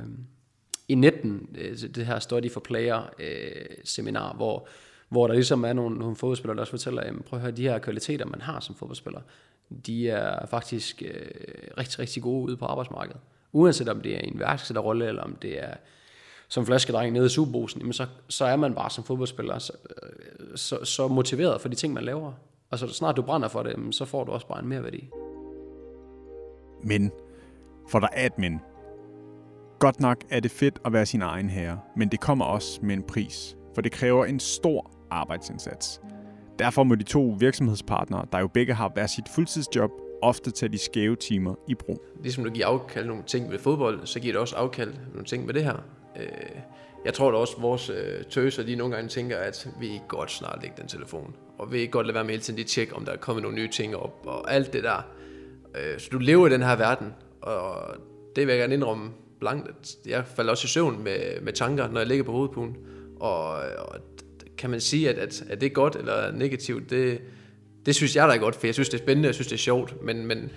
i 0.88 0.96
19, 0.96 1.56
øh, 1.58 1.78
det 1.96 2.06
her 2.06 2.20
Study 2.20 2.52
for 2.52 2.60
Player 2.60 3.14
øh, 3.20 3.66
seminar, 3.84 4.34
hvor, 4.34 4.68
hvor 5.12 5.28
der 5.28 5.34
ligesom 5.34 5.66
er 5.66 5.74
nogle, 5.74 6.00
nogle 6.00 6.16
fodboldspillere, 6.16 6.56
der 6.56 6.62
også 6.62 6.72
fortæller, 6.72 7.06
jamen, 7.06 7.24
prøv 7.24 7.38
at 7.38 7.42
høre, 7.42 7.52
de 7.52 7.62
her 7.62 7.80
kvaliteter, 7.80 8.26
man 8.26 8.42
har 8.42 8.60
som 8.60 8.76
fodboldspiller, 8.76 9.22
de 9.86 10.10
er 10.10 10.46
faktisk 10.46 11.04
øh, 11.06 11.32
rigtig, 11.78 12.00
rigtig 12.00 12.24
gode 12.24 12.48
ude 12.48 12.58
på 12.58 12.66
arbejdsmarkedet. 12.66 13.22
Uanset 13.52 13.90
om 13.90 14.02
det 14.02 14.16
er 14.16 14.20
en 14.20 14.40
værksætterrolle, 14.40 15.08
eller 15.08 15.24
om 15.24 15.36
det 15.36 15.64
er 15.64 15.74
som 16.48 16.66
flaskedreng 16.66 17.14
nede 17.14 17.26
i 17.26 17.30
Superbosen, 17.30 17.82
jamen 17.82 17.94
så, 17.94 18.06
så 18.30 18.46
er 18.46 18.56
man 18.56 18.74
bare 18.76 18.90
som 18.90 19.04
fodboldspiller 19.04 19.60
så, 19.60 19.74
øh, 20.04 20.58
så, 20.58 20.86
så 20.86 21.08
motiveret 21.08 21.62
for 21.62 21.70
de 21.70 21.76
ting, 21.76 21.94
man 21.94 22.04
laver. 22.04 22.34
Og 22.70 22.80
så 22.80 22.88
snart 22.88 23.18
du 23.18 23.22
brænder 23.22 23.48
for 23.48 23.64
det, 23.64 23.96
så 23.96 24.06
får 24.06 24.24
du 24.24 24.32
også 24.32 24.48
bare 24.48 24.60
en 24.60 24.68
mere 24.68 24.84
værdi. 24.84 25.10
Men, 26.84 27.12
for 27.90 28.00
der 28.00 28.08
er 28.14 28.26
et 28.26 28.38
men. 28.38 28.62
Godt 29.80 30.00
nok 30.00 30.18
er 30.30 30.40
det 30.40 30.52
fedt 30.52 30.80
at 30.86 30.94
være 30.94 31.06
sin 31.06 31.22
egen 31.22 31.50
herre, 31.50 31.80
men 31.96 32.10
det 32.10 32.20
kommer 32.20 32.46
også 32.46 32.80
med 32.84 32.96
en 32.96 33.04
pris, 33.04 33.58
for 33.76 33.82
det 33.82 33.92
kræver 33.92 34.26
en 34.26 34.40
stor 34.40 35.01
arbejdsindsats. 35.12 36.02
Derfor 36.60 36.84
må 36.84 36.96
de 36.96 37.04
to 37.04 37.36
virksomhedspartnere, 37.40 38.26
der 38.32 38.40
jo 38.40 38.48
begge 38.48 38.74
har 38.74 38.90
hver 38.90 39.08
sit 39.08 39.26
fuldtidsjob, 39.36 39.92
ofte 40.22 40.52
tage 40.52 40.72
de 40.72 40.78
skæve 40.78 41.16
timer 41.16 41.56
i 41.68 41.76
brug. 41.76 42.06
Ligesom 42.22 42.44
du 42.44 42.50
giver 42.50 42.68
afkald 42.68 43.06
nogle 43.06 43.24
ting 43.28 43.52
ved 43.52 43.60
fodbold, 43.60 44.06
så 44.06 44.20
giver 44.20 44.34
det 44.34 44.40
også 44.42 44.56
afkald 44.56 44.94
nogle 45.12 45.26
ting 45.26 45.48
ved 45.48 45.54
det 45.54 45.64
her. 45.64 45.84
Øh, 46.20 46.28
jeg 47.06 47.14
tror 47.14 47.32
da 47.32 47.38
også, 47.38 47.54
at 47.58 47.62
vores 47.62 47.90
øh, 47.90 48.24
tøser, 48.30 48.64
de 48.64 48.76
nogle 48.76 48.96
gange 48.96 49.10
tænker, 49.10 49.38
at 49.38 49.68
vi 49.80 50.02
godt 50.08 50.32
snart 50.32 50.60
lægge 50.62 50.76
den 50.80 50.88
telefon. 50.88 51.36
Og 51.58 51.72
vi 51.72 51.88
godt 51.88 52.08
lade 52.08 52.16
være 52.16 52.24
med 52.24 52.32
hele 52.32 52.44
tiden 52.44 52.60
de 52.60 52.64
tjekke, 52.64 52.96
om 52.96 53.06
der 53.06 53.12
er 53.12 53.18
kommet 53.18 53.44
nogle 53.44 53.58
nye 53.58 53.70
ting 53.70 53.96
op, 53.96 54.24
og 54.26 54.54
alt 54.54 54.74
det 54.74 54.84
der. 54.84 55.08
Øh, 55.76 56.00
så 56.00 56.10
du 56.12 56.18
lever 56.18 56.48
i 56.48 56.50
den 56.50 56.62
her 56.62 56.76
verden, 56.76 57.14
og 57.42 57.96
det 58.36 58.48
vil 58.48 58.52
jeg 58.54 58.60
gerne 58.60 58.74
indrømme 58.74 59.12
blankt, 59.40 59.98
jeg 60.06 60.26
falder 60.26 60.52
også 60.52 60.66
i 60.66 60.68
søvn 60.68 61.04
med, 61.04 61.42
med 61.42 61.54
tanker, 61.54 61.88
når 61.88 62.00
jeg 62.00 62.08
ligger 62.08 62.24
på 62.24 62.32
hovedpuden. 62.32 62.78
Og, 63.20 63.48
og 63.78 64.00
kan 64.62 64.70
man 64.70 64.82
sige, 64.82 65.10
at, 65.10 65.18
at, 65.18 65.44
at 65.50 65.62
det 65.62 65.68
er 65.68 65.74
godt 65.74 65.96
eller 65.96 66.32
negativt, 66.32 66.90
det, 66.90 67.22
det 67.86 67.96
synes 67.96 68.16
jeg 68.16 68.28
da 68.28 68.34
er 68.34 68.38
godt, 68.38 68.56
for 68.56 68.68
jeg 68.68 68.74
synes, 68.74 68.90
det 68.90 69.00
er 69.00 69.04
spændende, 69.04 69.28
jeg 69.28 69.36
synes, 69.36 69.48
det 69.48 69.54
er 69.54 69.60
sjovt, 69.60 70.04
men, 70.04 70.26
men, 70.26 70.52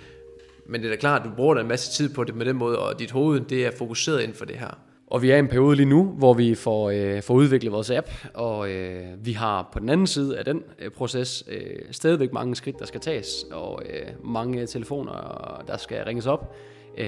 men 0.65 0.81
det 0.81 0.87
er 0.87 0.91
da 0.91 0.99
klart, 0.99 1.21
at 1.21 1.27
du 1.27 1.35
bruger 1.35 1.53
da 1.53 1.61
en 1.61 1.67
masse 1.67 1.91
tid 1.91 2.13
på 2.13 2.23
det 2.23 2.35
med 2.35 2.45
den 2.45 2.55
måde, 2.55 2.79
og 2.79 2.99
dit 2.99 3.11
hoved, 3.11 3.41
det 3.41 3.65
er 3.65 3.71
fokuseret 3.77 4.21
inden 4.21 4.37
for 4.37 4.45
det 4.45 4.55
her. 4.55 4.79
Og 5.07 5.21
vi 5.21 5.31
er 5.31 5.35
i 5.35 5.39
en 5.39 5.47
periode 5.47 5.75
lige 5.75 5.85
nu, 5.85 6.03
hvor 6.03 6.33
vi 6.33 6.55
får, 6.55 6.89
øh, 6.89 7.21
får 7.21 7.33
udviklet 7.33 7.71
vores 7.71 7.91
app, 7.91 8.09
og 8.33 8.71
øh, 8.71 9.25
vi 9.25 9.31
har 9.31 9.69
på 9.73 9.79
den 9.79 9.89
anden 9.89 10.07
side 10.07 10.37
af 10.37 10.45
den 10.45 10.63
øh, 10.79 10.91
proces 10.91 11.43
øh, 11.47 11.79
stadigvæk 11.91 12.33
mange 12.33 12.55
skridt, 12.55 12.79
der 12.79 12.85
skal 12.85 12.99
tages, 12.99 13.45
og 13.51 13.81
øh, 13.89 14.07
mange 14.23 14.65
telefoner, 14.65 15.63
der 15.67 15.77
skal 15.77 16.03
ringes 16.03 16.25
op. 16.25 16.55
Øh, 16.97 17.07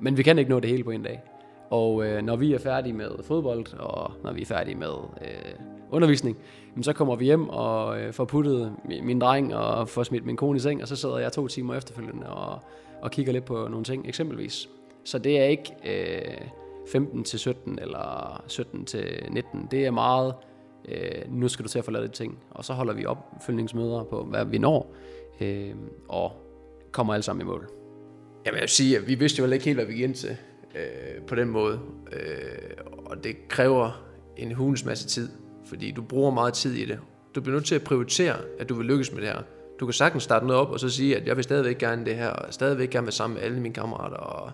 men 0.00 0.16
vi 0.16 0.22
kan 0.22 0.38
ikke 0.38 0.50
nå 0.50 0.60
det 0.60 0.70
hele 0.70 0.84
på 0.84 0.90
en 0.90 1.02
dag. 1.02 1.20
Og 1.70 2.06
øh, 2.06 2.22
når 2.22 2.36
vi 2.36 2.54
er 2.54 2.58
færdige 2.58 2.92
med 2.92 3.10
fodbold, 3.22 3.78
og 3.78 4.12
når 4.24 4.32
vi 4.32 4.42
er 4.42 4.46
færdige 4.46 4.74
med 4.74 4.94
øh, 5.22 5.52
undervisning, 5.90 6.38
jamen, 6.72 6.82
så 6.82 6.92
kommer 6.92 7.16
vi 7.16 7.24
hjem 7.24 7.48
og 7.48 8.00
øh, 8.00 8.12
får 8.12 8.24
puttet 8.24 8.72
min, 8.84 9.06
min 9.06 9.18
dreng 9.18 9.54
og 9.54 9.88
får 9.88 10.02
smidt 10.02 10.26
min 10.26 10.36
kone 10.36 10.56
i 10.56 10.60
seng, 10.60 10.82
og 10.82 10.88
så 10.88 10.96
sidder 10.96 11.18
jeg 11.18 11.32
to 11.32 11.48
timer 11.48 11.74
efterfølgende 11.74 12.26
og, 12.26 12.58
og 13.02 13.10
kigger 13.10 13.32
lidt 13.32 13.44
på 13.44 13.68
nogle 13.68 13.84
ting, 13.84 14.08
eksempelvis. 14.08 14.68
Så 15.04 15.18
det 15.18 15.40
er 15.40 15.44
ikke 15.44 15.72
øh, 15.86 16.48
15 16.92 17.24
til 17.24 17.38
17 17.38 17.78
eller 17.78 18.44
17 18.46 18.84
til 18.84 19.26
19. 19.30 19.68
Det 19.70 19.86
er 19.86 19.90
meget, 19.90 20.34
øh, 20.88 21.22
nu 21.28 21.48
skal 21.48 21.64
du 21.64 21.68
til 21.68 21.78
at 21.78 21.84
forlade 21.84 22.04
det 22.04 22.12
ting. 22.12 22.38
Og 22.50 22.64
så 22.64 22.72
holder 22.72 22.94
vi 22.94 23.06
opfølgningsmøder 23.06 24.04
på, 24.04 24.24
hvad 24.24 24.44
vi 24.44 24.58
når, 24.58 24.94
øh, 25.40 25.74
og 26.08 26.32
kommer 26.92 27.14
alle 27.14 27.22
sammen 27.22 27.46
i 27.46 27.48
mål. 27.50 27.68
Jamen 28.46 28.56
jeg 28.56 28.60
vil 28.60 28.68
sige, 28.68 28.96
at 28.96 29.08
vi 29.08 29.14
vidste 29.14 29.42
jo 29.42 29.50
ikke 29.50 29.64
helt, 29.64 29.76
hvad 29.76 29.86
vi 29.86 29.92
gik 29.92 30.02
ind 30.02 30.14
til 30.14 30.36
øh, 30.74 31.22
på 31.26 31.34
den 31.34 31.48
måde. 31.48 31.80
Øh, 32.12 32.76
og 33.06 33.24
det 33.24 33.48
kræver 33.48 34.04
en 34.36 34.52
hulens 34.52 34.84
masse 34.84 35.08
tid, 35.08 35.28
fordi 35.66 35.90
du 35.90 36.02
bruger 36.02 36.30
meget 36.30 36.54
tid 36.54 36.74
i 36.74 36.84
det. 36.84 36.98
Du 37.34 37.40
bliver 37.40 37.54
nødt 37.54 37.66
til 37.66 37.74
at 37.74 37.82
prioritere, 37.82 38.36
at 38.58 38.68
du 38.68 38.74
vil 38.74 38.86
lykkes 38.86 39.12
med 39.12 39.20
det 39.20 39.28
her. 39.28 39.42
Du 39.80 39.86
kan 39.86 39.92
sagtens 39.92 40.22
starte 40.22 40.46
noget 40.46 40.62
op 40.62 40.70
og 40.70 40.80
så 40.80 40.88
sige, 40.88 41.16
at 41.16 41.26
jeg 41.26 41.36
vil 41.36 41.44
stadigvæk 41.44 41.78
gerne 41.78 42.04
det 42.04 42.14
her, 42.14 42.28
og 42.28 42.54
stadigvæk 42.54 42.90
gerne 42.90 43.06
være 43.06 43.12
sammen 43.12 43.34
med 43.34 43.42
alle 43.42 43.60
mine 43.60 43.74
kammerater, 43.74 44.16
og 44.16 44.52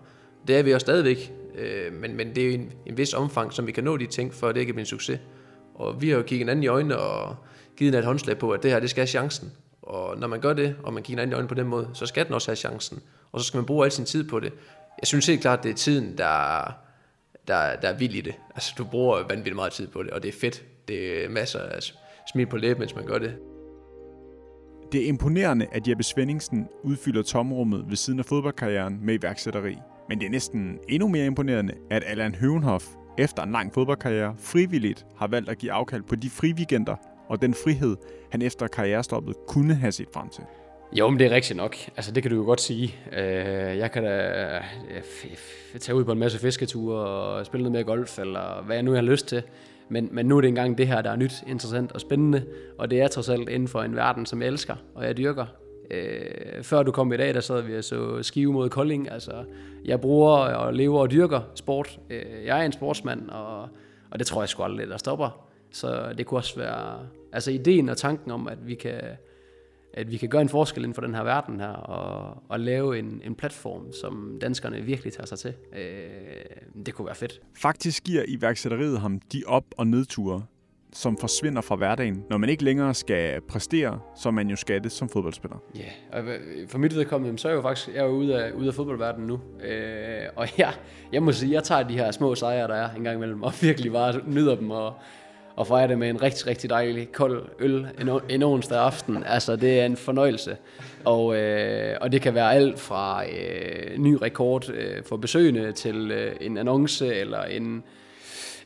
det 0.49 0.57
er 0.57 0.63
vi 0.63 0.75
også 0.75 0.85
stadigvæk, 0.85 1.33
øh, 1.55 1.93
men, 1.93 2.17
men 2.17 2.35
det 2.35 2.39
er 2.39 2.47
jo 2.47 2.53
en, 2.53 2.73
en 2.87 2.97
vis 2.97 3.15
omfang, 3.15 3.53
som 3.53 3.67
vi 3.67 3.73
kan 3.73 3.85
nå 3.85 3.97
de 3.97 4.07
ting, 4.07 4.35
for 4.35 4.49
at 4.49 4.55
det 4.55 4.61
ikke 4.61 4.73
bliver 4.73 4.83
en 4.83 4.87
succes. 4.87 5.21
Og 5.75 6.03
vi 6.03 6.09
har 6.09 6.17
jo 6.17 6.23
kigget 6.23 6.39
hinanden 6.39 6.63
i 6.63 6.67
øjnene 6.67 6.99
og 6.99 7.37
givet 7.77 7.95
et 7.95 8.05
håndslag 8.05 8.39
på, 8.39 8.51
at 8.51 8.63
det 8.63 8.71
her, 8.71 8.81
det 8.81 8.91
skal 8.91 9.01
have 9.01 9.07
chancen. 9.07 9.53
Og 9.83 10.19
når 10.19 10.27
man 10.27 10.41
gør 10.41 10.53
det, 10.53 10.77
og 10.83 10.93
man 10.93 11.03
kigger 11.03 11.21
hinanden 11.21 11.33
i 11.33 11.35
øjnene 11.35 11.49
på 11.49 11.55
den 11.55 11.67
måde, 11.67 11.89
så 11.93 12.07
skal 12.07 12.27
den 12.27 12.35
også 12.35 12.51
have 12.51 12.57
chancen. 12.57 13.03
Og 13.33 13.41
så 13.41 13.47
skal 13.47 13.59
man 13.59 13.67
bruge 13.67 13.85
al 13.85 13.93
sin 13.93 14.05
tid 14.05 14.29
på 14.29 14.41
det. 14.41 14.53
Jeg 15.05 15.09
synes 15.09 15.27
helt 15.27 15.41
klart, 15.41 15.63
det 15.63 15.71
er 15.71 15.75
tiden, 15.75 16.19
der, 16.19 16.65
der, 17.49 17.77
der 17.77 17.89
er 17.89 17.97
vild 17.97 18.15
i 18.15 18.21
det. 18.21 18.35
Altså, 18.55 18.75
du 18.79 18.85
bruger 18.85 19.17
vanvittigt 19.29 19.57
meget 19.57 19.73
tid 19.73 19.89
på 19.89 20.03
det, 20.03 20.11
og 20.11 20.23
det 20.23 20.29
er 20.29 20.39
fedt. 20.41 20.65
Det 20.89 21.25
er 21.25 21.29
masser 21.29 21.59
af 21.59 21.81
smil 22.33 22.47
på 22.47 22.57
læben, 22.57 22.81
mens 22.81 22.95
man 22.95 23.07
gør 23.07 23.19
det. 23.19 23.37
Det 24.93 25.05
er 25.05 25.09
imponerende, 25.09 25.67
at 25.73 25.89
Jeppe 25.89 26.03
Svendingsen 26.03 26.69
udfylder 26.83 27.23
tomrummet 27.23 27.85
ved 27.89 27.97
siden 27.97 28.19
af 28.19 28.25
fodboldkarrieren 28.25 28.99
med 29.03 29.15
iværksætteri. 29.15 29.77
Men 30.09 30.19
det 30.19 30.27
er 30.27 30.31
næsten 30.31 30.79
endnu 30.89 31.09
mere 31.09 31.27
imponerende, 31.27 31.75
at 31.91 32.03
Allan 32.07 32.35
Høvenhoff 32.35 32.85
efter 33.19 33.43
en 33.43 33.53
lang 33.53 33.75
fodboldkarriere 33.75 34.35
frivilligt 34.39 35.07
har 35.17 35.27
valgt 35.27 35.49
at 35.49 35.59
give 35.59 35.73
afkald 35.73 36.03
på 36.03 36.17
de 36.17 36.31
friweekender 36.31 36.97
og 37.29 37.43
den 37.43 37.55
frihed, 37.55 37.97
han 38.33 38.43
efter 38.43 38.67
karrierestoppet 38.67 39.35
kunne 39.49 39.75
have 39.75 39.93
set 39.93 40.09
frem 40.15 40.29
til. 40.29 40.45
Jo, 40.93 41.09
men 41.09 41.19
det 41.19 41.27
er 41.27 41.31
rigtigt 41.31 41.57
nok. 41.57 41.77
Altså, 41.97 42.13
det 42.13 42.23
kan 42.23 42.33
du 42.33 42.37
jo 42.37 42.45
godt 42.45 42.61
sige. 42.61 42.95
Øh, 43.13 43.79
jeg 43.79 43.93
kan 43.93 44.05
da 44.05 44.63
tage 45.79 45.97
ud 45.97 46.05
på 46.05 46.13
en 46.13 46.19
masse 46.19 46.39
fisketure 46.39 46.97
og 46.97 47.47
spille 47.47 47.63
noget 47.63 47.73
mere 47.73 47.85
golf, 47.85 48.19
eller 48.19 48.63
hvad 48.67 48.77
jeg 48.77 48.83
nu 48.83 48.93
har 48.93 49.03
lyst 49.03 49.27
til. 49.27 49.43
Men, 49.89 50.09
men 50.13 50.27
nu 50.27 50.37
er 50.37 50.41
det 50.41 50.49
engang 50.49 50.79
det 50.79 50.87
her, 50.87 51.03
der 51.03 51.11
er 51.11 51.17
nyt, 51.17 51.35
interessant 51.47 51.93
og 51.93 52.01
spændende, 52.01 52.47
og 52.79 52.91
det 52.91 53.01
er 53.01 53.09
trods 53.09 53.29
alt 53.29 53.49
inden 53.49 53.69
for 53.69 53.83
en 53.83 53.97
verden, 53.97 54.27
som 54.27 54.43
jeg 54.43 54.49
elsker, 54.49 54.75
og 54.95 55.05
jeg 55.05 55.17
dyrker. 55.17 55.47
Øh, 55.91 56.63
før 56.63 56.83
du 56.83 56.93
kom 56.93 57.13
i 57.13 57.17
dag, 57.17 57.35
der 57.35 57.41
sad 57.41 57.63
vi 57.63 57.77
og 57.77 57.85
så 57.85 58.23
skive 58.23 58.53
mod 58.53 58.69
Kolding. 58.69 59.11
Altså, 59.11 59.45
jeg 59.85 60.01
bruger 60.01 60.37
og 60.37 60.75
lever 60.75 61.01
og 61.01 61.11
dyrker 61.11 61.41
sport. 61.55 61.99
Øh, 62.11 62.45
jeg 62.45 62.61
er 62.61 62.63
en 62.63 62.73
sportsmand, 62.73 63.31
og, 63.31 63.69
og 64.11 64.19
det 64.19 64.27
tror 64.27 64.43
jeg 64.43 64.49
sgu 64.49 64.63
aldrig, 64.63 64.89
der 64.89 64.97
stopper. 64.97 65.47
Så 65.73 66.13
det 66.19 66.27
kunne 66.27 66.39
også 66.39 66.57
være... 66.57 66.99
Altså 67.33 67.51
ideen 67.51 67.89
og 67.89 67.97
tanken 67.97 68.31
om, 68.31 68.49
at 68.49 68.67
vi 68.67 68.75
kan, 68.75 69.01
at 69.97 70.11
vi 70.11 70.17
kan 70.17 70.29
gøre 70.29 70.43
en 70.43 70.49
forskel 70.49 70.83
inden 70.83 70.95
for 70.95 71.03
den 71.03 71.15
her 71.15 71.23
verden 71.23 71.61
her, 71.61 71.69
og, 71.69 72.43
og 72.49 72.61
lave 72.61 72.99
en, 72.99 73.21
en 73.25 73.35
platform, 73.35 73.93
som 73.93 74.39
danskerne 74.41 74.81
virkelig 74.81 75.13
tager 75.13 75.27
sig 75.27 75.39
til. 75.39 75.55
Øh, 75.79 76.83
det 76.87 76.95
kunne 76.95 77.07
være 77.07 77.15
fedt. 77.15 77.41
Faktisk 77.57 78.05
giver 78.05 78.23
iværksætteriet 78.29 79.01
ham 79.01 79.21
de 79.33 79.43
op- 79.47 79.75
og 79.77 79.87
nedture, 79.87 80.43
som 80.93 81.17
forsvinder 81.17 81.63
fra 81.63 81.77
hverdagen, 81.77 82.25
når 82.31 82.37
man 82.37 82.49
ikke 82.49 82.65
længere 82.65 82.95
skal 82.95 83.41
præstere, 83.41 84.01
som 84.17 84.35
man 84.35 84.49
jo 84.51 84.57
skal 84.57 84.85
det 84.85 84.93
som 84.93 85.09
fodboldspiller. 85.09 85.57
Ja, 85.75 85.81
yeah. 85.81 86.27
og 86.27 86.35
for 86.69 86.79
mit 86.79 86.95
vedkommende, 86.95 87.39
så 87.39 87.49
er 87.49 87.53
jeg 87.53 87.57
jo 87.57 87.63
faktisk 87.63 87.89
jeg 87.89 87.97
er 87.97 88.05
jo 88.05 88.11
ude, 88.11 88.45
af, 88.45 88.53
ude 88.53 88.69
af 88.69 88.75
fodboldverdenen 88.75 89.27
nu. 89.27 89.41
Øh, 89.65 90.27
og 90.37 90.59
ja, 90.59 90.71
jeg 91.13 91.23
må 91.23 91.33
sige, 91.33 91.53
jeg 91.53 91.65
tager 91.65 91.83
de 91.83 91.95
her 91.95 92.11
små 92.11 92.35
sejre, 92.35 92.69
der 92.69 92.75
er 92.75 92.95
en 92.95 93.05
gang 93.05 93.17
imellem, 93.17 93.43
og 93.43 93.53
virkelig 93.61 93.93
bare 93.93 94.21
nyder 94.27 94.55
dem, 94.55 94.71
og, 94.71 94.95
og 95.57 95.67
fejre 95.67 95.89
det 95.89 95.99
med 95.99 96.11
en 96.11 96.23
rigtig, 96.23 96.47
rigtig 96.47 96.71
dejlig 96.71 97.13
kold 97.13 97.49
øl 97.59 97.87
en, 98.01 98.21
en 98.29 98.43
onsdag 98.43 98.79
aften. 98.79 99.25
Altså, 99.27 99.57
det 99.57 99.81
er 99.81 99.87
en 99.87 99.97
fornøjelse. 99.97 100.57
Og, 101.05 101.37
øh, 101.37 101.97
og 102.01 102.13
det 102.13 102.23
kan 102.23 102.35
være 102.35 102.55
alt 102.55 102.81
fra 102.81 103.25
øh, 103.25 103.99
ny 103.99 104.15
rekord 104.23 104.71
øh, 104.71 105.03
for 105.05 105.17
besøgende 105.17 105.73
til 105.73 106.11
øh, 106.11 106.37
en 106.41 106.59
annonce 106.59 107.15
eller 107.15 107.43
en 107.43 107.83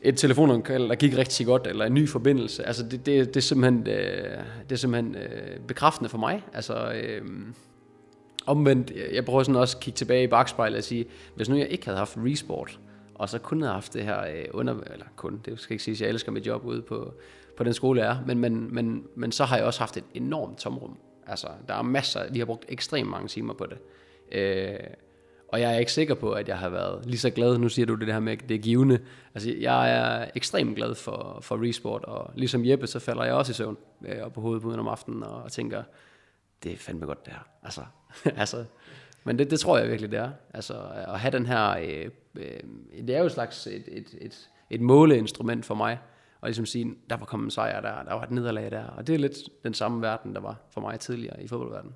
et 0.01 0.17
telefonopkald, 0.17 0.89
der 0.89 0.95
gik 0.95 1.17
rigtig 1.17 1.45
godt, 1.45 1.67
eller 1.67 1.85
en 1.85 1.93
ny 1.93 2.09
forbindelse. 2.09 2.67
Altså, 2.67 2.83
det, 2.83 3.05
det, 3.05 3.27
det 3.27 3.37
er 3.37 3.41
simpelthen, 3.41 3.87
øh, 3.87 4.39
det 4.69 4.71
er 4.71 4.75
simpelthen 4.75 5.15
øh, 5.15 5.59
bekræftende 5.67 6.09
for 6.09 6.17
mig. 6.17 6.43
Altså, 6.53 6.91
øh, 6.91 7.21
omvendt, 8.45 8.91
jeg 9.13 9.25
prøver 9.25 9.43
sådan 9.43 9.55
også 9.55 9.77
at 9.77 9.83
kigge 9.83 9.97
tilbage 9.97 10.23
i 10.23 10.27
bagspejlet 10.27 10.77
og 10.77 10.83
sige, 10.83 11.05
hvis 11.35 11.49
nu 11.49 11.55
jeg 11.57 11.67
ikke 11.67 11.85
havde 11.85 11.97
haft 11.97 12.17
Resport, 12.17 12.79
og 13.19 13.29
så 13.29 13.39
kun 13.39 13.61
havde 13.61 13.73
haft 13.73 13.93
det 13.93 14.03
her 14.03 14.21
øh, 14.21 14.45
under, 14.53 14.73
eller 14.73 15.05
kun, 15.15 15.41
det 15.45 15.59
skal 15.59 15.73
ikke 15.73 15.83
sige, 15.83 15.95
at 15.95 16.01
jeg 16.01 16.09
elsker 16.09 16.31
mit 16.31 16.47
job 16.47 16.65
ude 16.65 16.81
på, 16.81 17.13
på 17.57 17.63
den 17.63 17.73
skole, 17.73 18.01
jeg 18.01 18.11
er, 18.11 18.17
men, 18.25 18.39
men, 18.39 18.73
men, 18.73 19.07
men 19.15 19.31
så 19.31 19.45
har 19.45 19.57
jeg 19.57 19.65
også 19.65 19.79
haft 19.79 19.97
et 19.97 20.03
enormt 20.13 20.57
tomrum. 20.57 20.97
Altså, 21.27 21.47
der 21.67 21.73
er 21.73 21.81
masser, 21.81 22.31
vi 22.31 22.39
har 22.39 22.45
brugt 22.45 22.65
ekstremt 22.67 23.09
mange 23.09 23.27
timer 23.27 23.53
på 23.53 23.65
det. 23.65 23.77
Øh, 24.31 24.79
og 25.47 25.61
jeg 25.61 25.73
er 25.73 25.77
ikke 25.77 25.91
sikker 25.91 26.13
på, 26.15 26.31
at 26.31 26.47
jeg 26.47 26.57
har 26.57 26.69
været 26.69 27.05
lige 27.05 27.19
så 27.19 27.29
glad. 27.29 27.57
Nu 27.57 27.69
siger 27.69 27.85
du 27.85 27.95
det 27.95 28.13
her 28.13 28.19
med, 28.19 28.33
at 28.33 28.49
det 28.49 28.55
er 28.55 28.59
givende. 28.59 28.99
Altså, 29.35 29.53
jeg 29.59 29.91
er 29.91 30.27
ekstremt 30.35 30.75
glad 30.75 30.95
for, 30.95 31.39
for 31.41 31.67
Resport, 31.69 32.03
og 32.03 32.31
ligesom 32.35 32.65
Jeppe, 32.65 32.87
så 32.87 32.99
falder 32.99 33.23
jeg 33.23 33.33
også 33.33 33.51
i 33.51 33.53
søvn 33.53 33.77
øh, 34.05 34.17
og 34.23 34.33
på 34.33 34.41
hovedpuden 34.41 34.79
om 34.79 34.87
aftenen, 34.87 35.23
og 35.23 35.51
tænker, 35.51 35.83
det 36.63 36.71
er 36.71 36.77
fandme 36.77 37.05
godt 37.05 37.25
det 37.25 37.33
her. 37.33 37.47
Altså, 37.63 37.81
altså, 38.41 38.65
men 39.29 39.39
det, 39.39 39.51
det 39.51 39.59
tror 39.59 39.77
jeg 39.77 39.89
virkelig, 39.89 40.11
det 40.11 40.19
er. 40.19 40.29
Altså, 40.53 40.73
at 41.07 41.19
have 41.19 41.31
den 41.31 41.45
her, 41.45 41.69
øh, 41.69 42.09
øh, 42.35 42.59
det 43.07 43.15
er 43.15 43.19
jo 43.19 43.25
et 43.25 43.31
slags 43.31 43.67
et, 43.67 43.83
et, 43.87 44.15
et, 44.21 44.49
et 44.69 44.81
måleinstrument 44.81 45.65
for 45.65 45.75
mig, 45.75 45.99
og 46.41 46.47
ligesom 46.47 46.65
sige, 46.65 46.95
der 47.09 47.17
var 47.17 47.25
kommet 47.25 47.45
en 47.45 47.51
sejr 47.51 47.81
der, 47.81 48.03
der 48.03 48.13
var 48.13 48.23
et 48.23 48.31
nederlag 48.31 48.71
der, 48.71 48.83
og 48.83 49.07
det 49.07 49.15
er 49.15 49.19
lidt 49.19 49.37
den 49.63 49.73
samme 49.73 50.01
verden, 50.01 50.35
der 50.35 50.41
var 50.41 50.55
for 50.73 50.81
mig 50.81 50.99
tidligere 50.99 51.43
i 51.43 51.47
fodboldverdenen. 51.47 51.95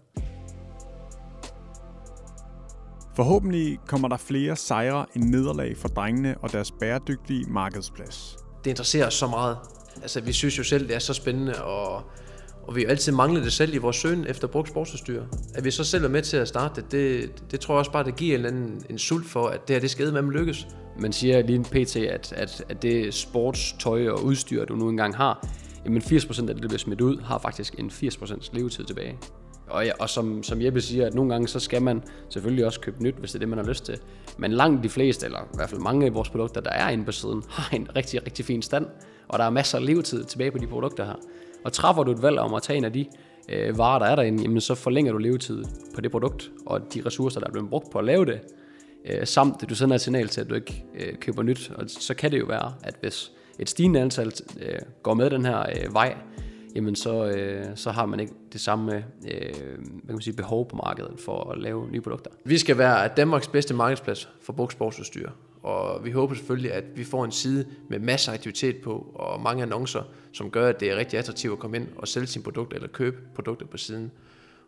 Forhåbentlig 3.15 3.80
kommer 3.88 4.08
der 4.08 4.17
flere 4.17 4.56
sejre 4.56 5.06
end 5.15 5.24
nederlag 5.24 5.78
for 5.78 5.88
drengene 5.88 6.36
og 6.38 6.52
deres 6.52 6.72
bæredygtige 6.72 7.46
markedsplads. 7.50 8.38
Det 8.63 8.69
interesserer 8.69 9.08
os 9.08 9.13
så 9.13 9.28
meget. 9.28 9.58
Altså, 10.02 10.22
vi 10.22 10.34
synes 10.34 10.58
jo 10.58 10.63
selv, 10.63 10.88
det 10.88 10.96
er 10.96 11.00
så 11.00 11.13
spændende, 11.13 11.63
og, 11.63 12.04
og 12.67 12.76
vi 12.76 12.82
har 12.82 12.89
altid 12.89 13.12
manglet 13.12 13.43
det 13.43 13.54
selv 13.54 13.73
i 13.73 13.78
vores 13.78 13.95
søn 13.95 14.26
efter 14.28 14.47
brugt 14.47 14.69
sportsudstyr. 14.69 15.23
At 15.56 15.63
vi 15.63 15.71
så 15.71 15.84
selv 15.84 16.06
er 16.06 16.10
med 16.10 16.21
til 16.21 16.38
at 16.38 16.47
starte 16.47 16.82
det, 16.82 16.91
det, 16.91 17.52
det 17.52 17.60
tror 17.60 17.73
jeg 17.73 17.80
også 17.80 17.91
bare, 17.91 18.04
det 18.04 18.15
giver 18.15 18.38
en, 18.38 18.45
anden, 18.45 18.86
en 18.89 18.97
sult 18.97 19.26
for, 19.26 19.47
at 19.47 19.67
det 19.67 19.76
her, 19.76 19.82
det 19.82 19.89
skal 19.89 20.13
med 20.13 20.34
lykkes. 20.34 20.67
Man 20.99 21.13
siger 21.13 21.41
lige 21.41 21.56
en 21.56 21.63
pt, 21.63 21.95
at, 21.95 22.34
at, 22.38 22.63
at 22.69 22.82
det 22.82 23.13
sportstøj 23.13 24.10
og 24.10 24.23
udstyr, 24.23 24.65
du 24.65 24.76
nu 24.76 24.89
engang 24.89 25.15
har, 25.15 25.47
jamen 25.86 26.02
80% 26.02 26.39
af 26.39 26.47
det, 26.47 26.62
der 26.62 26.67
bliver 26.67 26.78
smidt 26.78 27.02
ud, 27.02 27.17
har 27.23 27.38
faktisk 27.38 27.76
en 27.80 27.89
80% 27.89 28.49
levetid 28.54 28.84
tilbage. 28.84 29.17
Og, 29.67 29.86
og 29.99 30.10
som, 30.10 30.43
som 30.43 30.62
Jeppe 30.62 30.82
siger, 30.82 31.08
at 31.08 31.13
nogle 31.13 31.32
gange 31.32 31.47
så 31.47 31.60
skal 31.60 31.82
man 31.82 32.04
selvfølgelig 32.30 32.65
også 32.65 32.80
købe 32.80 33.04
nyt, 33.04 33.15
hvis 33.15 33.32
det 33.32 33.36
er 33.36 33.39
det, 33.39 33.49
man 33.49 33.58
har 33.58 33.65
lyst 33.65 33.86
til. 33.86 33.99
Men 34.38 34.52
langt 34.52 34.84
de 34.84 34.89
fleste, 34.89 35.26
eller 35.26 35.39
i 35.39 35.56
hvert 35.56 35.69
fald 35.69 35.82
mange 35.82 36.06
af 36.06 36.13
vores 36.13 36.30
produkter, 36.30 36.62
der 36.62 36.71
er 36.71 36.89
inde 36.89 37.06
på 37.06 37.12
siden, 37.12 37.43
har 37.49 37.76
en 37.76 37.88
rigtig, 37.95 38.26
rigtig 38.26 38.45
fin 38.45 38.62
stand. 38.62 38.86
Og 39.28 39.39
der 39.39 39.45
er 39.45 39.49
masser 39.49 39.78
af 39.78 39.86
levetid 39.86 40.23
tilbage 40.23 40.52
på 40.52 40.58
de 40.58 40.67
produkter 40.67 41.06
her. 41.06 41.15
Og 41.65 41.73
træffer 41.73 42.04
du 42.04 42.12
et 42.12 42.21
valg 42.21 42.39
om 42.39 42.54
at 42.54 42.63
tage 42.63 42.78
en 42.78 42.86
af 42.86 42.93
de 42.93 43.06
øh, 43.49 43.78
varer, 43.78 43.99
der 43.99 44.06
er 44.06 44.15
derinde, 44.15 44.43
jamen 44.43 44.62
så 44.62 44.76
forlænger 44.76 45.12
du 45.12 45.17
levetid 45.17 45.63
på 45.95 46.02
det 46.02 46.12
produkt, 46.12 46.52
og 46.65 46.93
de 46.93 47.02
ressourcer, 47.06 47.39
der 47.39 47.47
er 47.47 47.52
blevet 47.52 47.69
brugt 47.69 47.91
på 47.91 47.99
at 47.99 48.06
lave 48.06 48.26
det, 48.26 48.39
øh, 49.06 49.28
samt 49.28 49.63
at 49.63 49.69
du 49.69 49.76
sender 49.76 49.95
et 49.95 50.02
signal 50.02 50.28
til, 50.28 50.41
at 50.41 50.49
du 50.49 50.56
ikke 50.56 50.86
øh, 50.95 51.15
køber 51.15 51.43
nyt. 51.43 51.71
Og 51.76 51.84
så 51.88 52.13
kan 52.13 52.32
det 52.32 52.39
jo 52.39 52.45
være, 52.45 52.73
at 52.84 52.95
hvis 53.02 53.32
et 53.60 53.69
stigende 53.69 54.02
antal 54.02 54.32
øh, 54.62 54.80
går 55.04 55.13
med 55.13 55.30
den 55.30 55.45
her 55.45 55.60
øh, 55.60 55.93
vej, 55.93 56.17
jamen 56.76 56.95
så, 56.95 57.26
øh, 57.26 57.65
så 57.76 57.91
har 57.91 58.06
man 58.06 58.19
ikke 58.19 58.34
det 58.54 58.62
samme 58.62 58.95
øh, 58.95 59.04
hvad 59.23 60.08
kan 60.08 60.15
man 60.15 60.21
sige, 60.21 60.36
behov 60.36 60.69
på 60.69 60.76
markedet 60.76 61.19
for 61.19 61.52
at 61.52 61.58
lave 61.58 61.88
nye 61.91 62.02
produkter. 62.02 62.32
Vi 62.45 62.58
skal 62.58 62.78
være 62.78 63.10
Danmarks 63.17 63.47
bedste 63.47 63.73
markedsplads 63.73 64.30
for 64.41 64.54
brugsportsudstyr, 64.54 65.30
og 65.63 66.06
vi 66.06 66.12
håber 66.12 66.36
selvfølgelig, 66.36 66.73
at 66.73 66.84
vi 66.95 67.04
får 67.04 67.26
en 67.26 67.32
side 67.32 67.65
med 67.89 67.99
masser 67.99 68.32
af 68.32 68.36
aktivitet 68.36 68.76
på, 68.84 69.12
og 69.15 69.41
mange 69.41 69.63
annoncer, 69.63 70.04
som 70.34 70.49
gør, 70.49 70.69
at 70.69 70.80
det 70.80 70.91
er 70.91 70.95
rigtig 70.95 71.19
attraktivt 71.19 71.54
at 71.54 71.60
komme 71.60 71.78
ind 71.78 71.88
og 71.97 72.08
sælge 72.08 72.28
sine 72.28 72.43
produkter, 72.43 72.76
eller 72.76 72.88
købe 72.88 73.17
produkter 73.36 73.65
på 73.65 73.78
siden. 73.78 74.12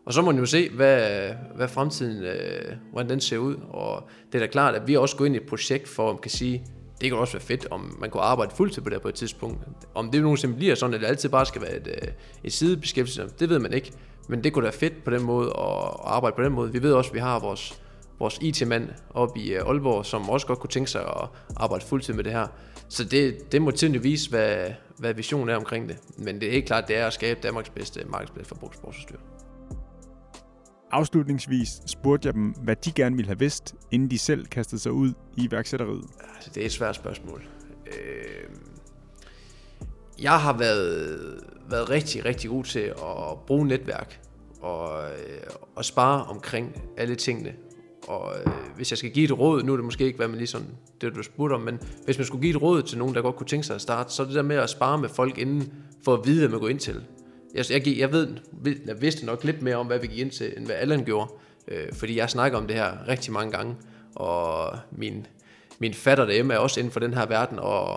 Og 0.04 0.12
så 0.12 0.22
må 0.22 0.30
man 0.30 0.40
jo 0.40 0.46
se, 0.46 0.70
hvad, 0.70 1.30
hvad 1.56 1.68
fremtiden, 1.68 2.24
øh, 2.24 2.76
hvordan 2.92 3.10
den 3.10 3.20
ser 3.20 3.38
ud, 3.38 3.56
og 3.68 4.08
det 4.32 4.34
er 4.34 4.46
da 4.46 4.50
klart, 4.50 4.74
at 4.74 4.88
vi 4.88 4.96
også 4.96 5.16
går 5.16 5.24
ind 5.24 5.34
i 5.34 5.38
et 5.38 5.46
projekt 5.46 5.88
for, 5.88 6.08
at 6.08 6.14
man 6.14 6.22
kan 6.22 6.30
sige, 6.30 6.66
det 7.00 7.10
kan 7.10 7.18
også 7.18 7.32
være 7.32 7.42
fedt, 7.42 7.66
om 7.70 7.96
man 8.00 8.10
kunne 8.10 8.22
arbejde 8.22 8.52
fuldtid 8.54 8.82
på 8.82 8.90
det 8.90 9.02
på 9.02 9.08
et 9.08 9.14
tidspunkt. 9.14 9.58
Om 9.94 10.10
det 10.10 10.22
nogensinde 10.22 10.54
bliver 10.54 10.74
sådan, 10.74 10.94
at 10.94 11.00
det 11.00 11.06
altid 11.06 11.28
bare 11.28 11.46
skal 11.46 11.62
være 11.62 11.76
et, 11.76 11.86
øh, 11.86 12.08
et 12.44 12.52
sidebeskæftigelse, 12.52 13.34
det 13.38 13.48
ved 13.48 13.58
man 13.58 13.72
ikke. 13.72 13.92
Men 14.28 14.44
det 14.44 14.52
kunne 14.52 14.62
da 14.62 14.66
være 14.66 14.78
fedt 14.78 15.04
på 15.04 15.10
den 15.10 15.22
måde 15.22 15.46
at 15.46 15.90
arbejde 16.04 16.36
på 16.36 16.42
den 16.42 16.52
måde. 16.52 16.72
Vi 16.72 16.82
ved 16.82 16.92
også, 16.92 17.10
at 17.10 17.14
vi 17.14 17.20
har 17.20 17.38
vores, 17.38 17.80
vores 18.18 18.38
IT-mand 18.40 18.88
oppe 19.10 19.40
i 19.40 19.54
øh, 19.54 19.66
Aalborg, 19.66 20.06
som 20.06 20.30
også 20.30 20.46
godt 20.46 20.58
kunne 20.58 20.70
tænke 20.70 20.90
sig 20.90 21.00
at 21.00 21.28
arbejde 21.56 21.84
fuldtid 21.84 22.14
med 22.14 22.24
det 22.24 22.32
her. 22.32 22.46
Så 22.88 23.04
det, 23.04 23.52
det 23.52 23.62
må 23.62 23.70
tiden 23.70 24.02
vise, 24.02 24.30
hvad, 24.30 24.70
hvad 24.98 25.14
visionen 25.14 25.48
er 25.48 25.56
omkring 25.56 25.88
det. 25.88 25.98
Men 26.18 26.40
det 26.40 26.48
er 26.48 26.52
helt 26.52 26.66
klart, 26.66 26.88
det 26.88 26.96
er 26.96 27.06
at 27.06 27.12
skabe 27.12 27.40
Danmarks 27.42 27.70
bedste 27.70 28.04
markedsplads 28.04 28.48
for 28.48 28.54
brugsportsudstyr. 28.54 29.16
Afslutningsvis 30.90 31.68
spurgte 31.86 32.26
jeg 32.26 32.34
dem, 32.34 32.50
hvad 32.50 32.76
de 32.76 32.92
gerne 32.92 33.16
ville 33.16 33.28
have 33.28 33.38
vidst, 33.38 33.74
inden 33.90 34.10
de 34.10 34.18
selv 34.18 34.46
kastede 34.46 34.80
sig 34.80 34.92
ud 34.92 35.12
i 35.36 35.44
iværksætteriet. 35.44 36.04
Altså, 36.34 36.50
det 36.54 36.60
er 36.60 36.66
et 36.66 36.72
svært 36.72 36.96
spørgsmål. 36.96 37.42
Øh, 37.86 38.48
jeg 40.22 40.40
har 40.40 40.58
været, 40.58 41.40
været 41.70 41.90
rigtig, 41.90 42.24
rigtig 42.24 42.50
god 42.50 42.64
til 42.64 42.80
at 42.80 43.38
bruge 43.46 43.66
netværk 43.66 44.20
og, 44.60 45.04
øh, 45.10 45.40
og 45.76 45.84
spare 45.84 46.24
omkring 46.24 46.82
alle 46.96 47.14
tingene. 47.14 47.54
Og 48.06 48.34
øh, 48.38 48.52
hvis 48.76 48.92
jeg 48.92 48.98
skal 48.98 49.10
give 49.10 49.24
et 49.24 49.38
råd, 49.38 49.62
nu 49.62 49.72
er 49.72 49.76
det 49.76 49.84
måske 49.84 50.04
ikke, 50.04 50.16
hvad 50.16 50.28
man 50.28 50.38
lige 50.38 50.46
sådan, 50.46 50.66
det 51.00 51.14
du 51.14 51.22
spurgte 51.22 51.54
om, 51.54 51.60
men 51.60 51.80
hvis 52.04 52.18
man 52.18 52.26
skulle 52.26 52.42
give 52.42 52.56
et 52.56 52.62
råd 52.62 52.82
til 52.82 52.98
nogen, 52.98 53.14
der 53.14 53.22
godt 53.22 53.36
kunne 53.36 53.46
tænke 53.46 53.66
sig 53.66 53.74
at 53.74 53.80
starte, 53.80 54.12
så 54.12 54.22
er 54.22 54.26
det 54.26 54.34
der 54.34 54.42
med 54.42 54.56
at 54.56 54.70
spare 54.70 54.98
med 54.98 55.08
folk 55.08 55.38
inden, 55.38 55.72
for 56.04 56.14
at 56.14 56.20
vide, 56.26 56.40
hvad 56.40 56.48
man 56.48 56.60
går 56.60 56.68
ind 56.68 56.78
til. 56.78 57.04
Jeg, 57.54 57.64
jeg, 57.70 57.98
jeg 57.98 58.12
ved, 58.12 58.28
jeg 58.86 59.00
vidste 59.00 59.26
nok 59.26 59.44
lidt 59.44 59.62
mere 59.62 59.76
om, 59.76 59.86
hvad 59.86 59.98
vi 59.98 60.06
gik 60.06 60.18
ind 60.18 60.30
til, 60.30 60.54
end 60.56 60.66
hvad 60.66 60.76
Allan 60.76 61.04
gjorde. 61.04 61.30
Øh, 61.68 61.92
fordi 61.92 62.16
jeg 62.16 62.30
snakker 62.30 62.58
om 62.58 62.66
det 62.66 62.76
her 62.76 63.08
rigtig 63.08 63.32
mange 63.32 63.52
gange, 63.52 63.74
og 64.14 64.70
min, 64.92 65.26
min 65.78 65.94
fatter 65.94 66.24
derhjemme 66.24 66.54
er 66.54 66.58
også 66.58 66.80
inden 66.80 66.92
for 66.92 67.00
den 67.00 67.14
her 67.14 67.26
verden, 67.26 67.58
og, 67.58 67.94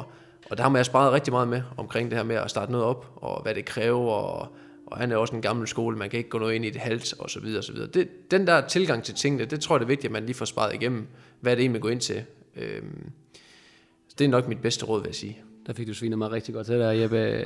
og 0.50 0.58
der 0.58 0.63
har 0.63 0.76
jeg 0.76 0.86
sparet 0.86 1.13
rigtig 1.13 1.34
meget 1.34 1.48
med 1.48 1.62
omkring 1.78 2.10
det 2.10 2.17
her 2.17 2.26
med 2.26 2.36
at 2.36 2.50
starte 2.50 2.72
noget 2.72 2.88
op, 2.88 3.12
og 3.15 3.41
hvad 3.41 3.56
det 3.56 3.65
kræver, 3.65 4.12
og, 4.12 4.48
og 4.91 4.97
han 4.97 5.12
er 5.12 5.17
også 5.17 5.36
en 5.36 5.41
gammel 5.41 5.67
skole, 5.67 5.97
man 5.97 6.10
kan 6.10 6.17
ikke 6.17 6.30
gå 6.30 6.39
noget 6.39 6.56
ind 6.56 6.65
i 6.65 6.69
det 6.69 6.82
hals, 6.82 7.13
og 7.13 7.30
så 7.30 7.39
videre, 7.39 7.60
og 7.60 7.63
så 7.63 7.73
videre. 7.73 7.88
Det, 7.88 8.32
den 8.32 8.47
der 8.47 8.67
tilgang 8.67 9.04
til 9.04 9.15
tingene, 9.15 9.45
det 9.45 9.62
tror 9.62 9.75
jeg 9.75 9.80
det 9.80 9.86
er 9.86 9.88
vigtigt, 9.88 10.06
at 10.06 10.12
man 10.12 10.25
lige 10.25 10.36
får 10.36 10.45
sparet 10.45 10.73
igennem, 10.73 11.08
hvad 11.41 11.52
det 11.52 11.62
egentlig, 11.62 11.71
man 11.71 11.82
går 11.82 11.89
ind 11.89 12.02
til. 12.02 12.23
Øhm, 12.56 13.12
det 14.19 14.25
er 14.25 14.30
nok 14.30 14.47
mit 14.47 14.62
bedste 14.62 14.86
råd, 14.86 15.02
vil 15.02 15.08
jeg 15.08 15.15
sige. 15.15 15.38
Der 15.67 15.73
fik 15.73 15.88
du 15.88 15.93
svinet 15.93 16.17
mig 16.17 16.32
rigtig 16.32 16.54
godt 16.54 16.65
til 16.65 16.75
der, 16.80 16.91
Jeppe. 16.91 17.17
Øh, 17.17 17.45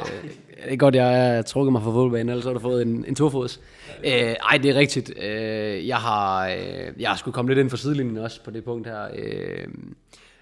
det 0.63 0.73
er 0.73 0.75
godt, 0.75 0.95
jeg 0.95 1.35
har 1.35 1.41
trukket 1.41 1.71
mig 1.71 1.81
fra 1.81 1.91
fodboldbanen, 1.91 2.29
ellers 2.29 2.45
har 2.45 2.53
du 2.53 2.59
fået 2.59 2.81
en, 2.81 3.05
en 3.07 3.15
tofods. 3.15 3.61
Øh, 4.05 4.11
ej, 4.11 4.57
det 4.63 4.71
er 4.71 4.75
rigtigt. 4.75 5.13
Øh, 5.23 5.87
jeg 5.87 5.97
har, 5.97 6.47
øh, 6.47 6.93
jeg 6.99 7.09
har 7.09 7.15
skulle 7.15 7.33
komme 7.33 7.51
lidt 7.51 7.59
ind 7.59 7.69
for 7.69 7.77
sidelinjen 7.77 8.17
også 8.17 8.43
på 8.43 8.51
det 8.51 8.63
punkt 8.63 8.87
her. 8.87 9.07
Øh, 9.15 9.67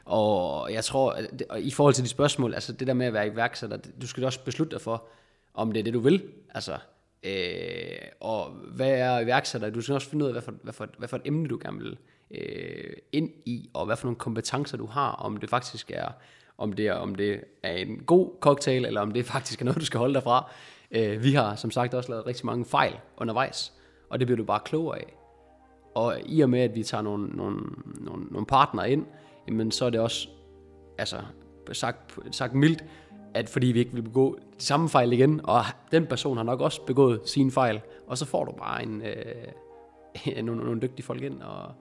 og 0.06 0.74
jeg 0.74 0.84
tror, 0.84 1.18
og 1.50 1.62
i 1.62 1.72
forhold 1.72 1.94
til 1.94 2.04
de 2.04 2.10
spørgsmål, 2.10 2.54
altså 2.54 2.74
det 2.74 2.88
der 2.88 2.94
med 2.94 3.06
at 3.06 3.14
være 3.14 3.28
iværksætter, 3.28 3.78
du 4.02 4.08
skal 4.08 4.24
også 4.24 4.40
beslutte 4.46 4.72
dig 4.72 4.82
for, 4.82 5.08
om 5.54 5.72
det 5.72 5.80
er 5.80 5.84
det, 5.84 5.94
du 5.94 6.00
vil. 6.00 6.24
Altså, 6.50 6.78
øh, 7.24 8.08
og 8.20 8.50
hvad 8.50 8.92
er 8.92 9.20
iværksætter? 9.20 9.70
Du 9.70 9.82
skal 9.82 9.96
også 9.96 10.10
finde 10.10 10.26
ud 10.26 10.30
af, 10.30 10.34
hvad 10.34 10.42
for, 10.42 10.54
hvad 10.64 10.74
for, 10.74 10.88
hvad 10.98 11.08
for 11.08 11.18
et 11.18 11.24
emne, 11.26 11.48
du 11.48 11.60
gerne 11.62 11.78
vil 11.78 11.98
øh, 12.32 12.94
ind 13.12 13.30
i, 13.46 13.70
og 13.74 13.86
hvad 13.86 13.96
for 13.96 14.06
nogle 14.06 14.18
kompetencer, 14.18 14.78
du 14.78 14.86
har, 14.86 15.12
om 15.12 15.38
det 15.38 15.50
faktisk 15.50 15.92
er 15.94 16.12
om 16.62 16.74
det, 16.74 16.88
er, 16.88 16.94
om 16.94 17.16
det 17.16 17.44
er 17.64 17.74
en 17.74 18.04
god 18.06 18.30
cocktail, 18.40 18.86
eller 18.86 19.02
om 19.02 19.12
det 19.12 19.26
faktisk 19.26 19.62
er 19.62 19.66
noget, 19.66 19.80
du 19.80 19.86
skal 19.86 19.98
holde 19.98 20.14
dig 20.14 20.24
fra. 20.24 20.52
Øh, 20.92 21.24
vi 21.24 21.34
har 21.34 21.56
som 21.56 21.72
sagt 21.72 21.94
også 21.94 22.10
lavet 22.10 22.26
rigtig 22.26 22.46
mange 22.46 22.66
fejl 22.66 22.94
undervejs, 23.18 23.74
og 24.10 24.20
det 24.20 24.28
bliver 24.28 24.38
du 24.38 24.44
bare 24.44 24.60
klogere 24.66 24.98
af. 24.98 25.14
Og 25.96 26.18
i 26.26 26.42
og 26.42 26.50
med, 26.50 26.60
at 26.60 26.76
vi 26.76 26.84
tager 26.84 27.02
nogle, 27.02 27.28
nogle, 27.28 27.62
nogle, 28.00 28.26
nogle 28.26 28.46
partnere 28.46 28.92
ind, 28.92 29.06
jamen 29.48 29.72
så 29.72 29.86
er 29.86 29.90
det 29.90 30.00
også, 30.00 30.28
altså 30.98 31.18
sagt, 31.72 32.20
sagt 32.32 32.54
mildt, 32.54 32.84
at 33.34 33.50
fordi 33.50 33.67
vi 33.67 33.80
ikke 33.80 33.94
vil 33.94 34.02
begå 34.02 34.39
de 34.60 34.63
samme 34.63 34.89
fejl 34.89 35.13
igen, 35.13 35.41
og 35.44 35.63
den 35.91 36.06
person 36.06 36.38
har 36.38 36.44
nok 36.44 36.62
også 36.62 36.82
begået 36.86 37.22
sine 37.26 37.52
fejl, 37.52 37.82
og 38.08 38.17
så 38.17 38.26
får 38.26 38.46
du 38.46 38.52
bare 38.52 38.84
en, 38.84 39.02
øh, 39.02 40.44
nogle, 40.46 40.63
nogle 40.63 40.82
dygtige 40.82 41.06
folk 41.06 41.22
ind, 41.22 41.41
og, 41.41 41.72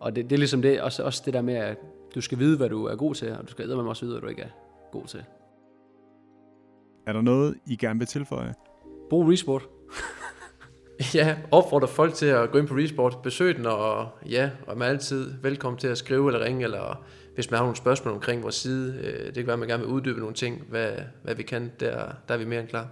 og 0.00 0.16
det, 0.16 0.24
det 0.24 0.32
er 0.32 0.38
ligesom 0.38 0.62
det, 0.62 0.80
også, 0.80 1.02
også 1.02 1.22
det 1.26 1.34
der 1.34 1.42
med, 1.42 1.54
at 1.54 1.76
du 2.14 2.20
skal 2.20 2.38
vide, 2.38 2.56
hvad 2.56 2.68
du 2.68 2.86
er 2.86 2.96
god 2.96 3.14
til, 3.14 3.32
og 3.32 3.42
du 3.42 3.50
skal 3.50 3.72
også 3.72 4.04
vide, 4.04 4.14
hvad 4.14 4.22
du 4.22 4.28
ikke 4.28 4.42
er 4.42 4.50
god 4.92 5.04
til. 5.06 5.24
Er 7.06 7.12
der 7.12 7.22
noget, 7.22 7.54
I 7.66 7.76
gerne 7.76 7.98
vil 7.98 8.08
tilføje? 8.08 8.54
Brug 9.10 9.28
Resport. 9.28 9.68
ja, 11.14 11.36
opfordrer 11.50 11.86
folk 11.86 12.14
til 12.14 12.26
at 12.26 12.50
gå 12.50 12.58
ind 12.58 12.68
på 12.68 12.74
Resport, 12.74 13.18
besøg 13.22 13.56
den, 13.56 13.66
og 13.66 14.08
ja, 14.30 14.50
og 14.66 14.78
man 14.78 14.88
er 14.88 14.92
altid 14.92 15.34
velkommen 15.42 15.78
til 15.78 15.88
at 15.88 15.98
skrive 15.98 16.28
eller 16.28 16.44
ringe, 16.44 16.64
eller 16.64 17.04
hvis 17.34 17.50
man 17.50 17.58
har 17.58 17.64
nogle 17.64 17.76
spørgsmål 17.76 18.14
omkring 18.14 18.42
vores 18.42 18.54
side, 18.54 18.98
øh, 18.98 19.26
det 19.26 19.34
kan 19.34 19.46
være, 19.46 19.52
at 19.52 19.58
man 19.58 19.68
gerne 19.68 19.82
vil 19.82 19.92
uddybe 19.92 20.20
nogle 20.20 20.34
ting, 20.34 20.62
hvad, 20.68 20.92
hvad 21.22 21.34
vi 21.34 21.42
kan, 21.42 21.70
der, 21.80 22.12
der 22.28 22.34
er 22.34 22.38
vi 22.38 22.44
mere 22.44 22.60
end 22.60 22.68
klar. 22.68 22.88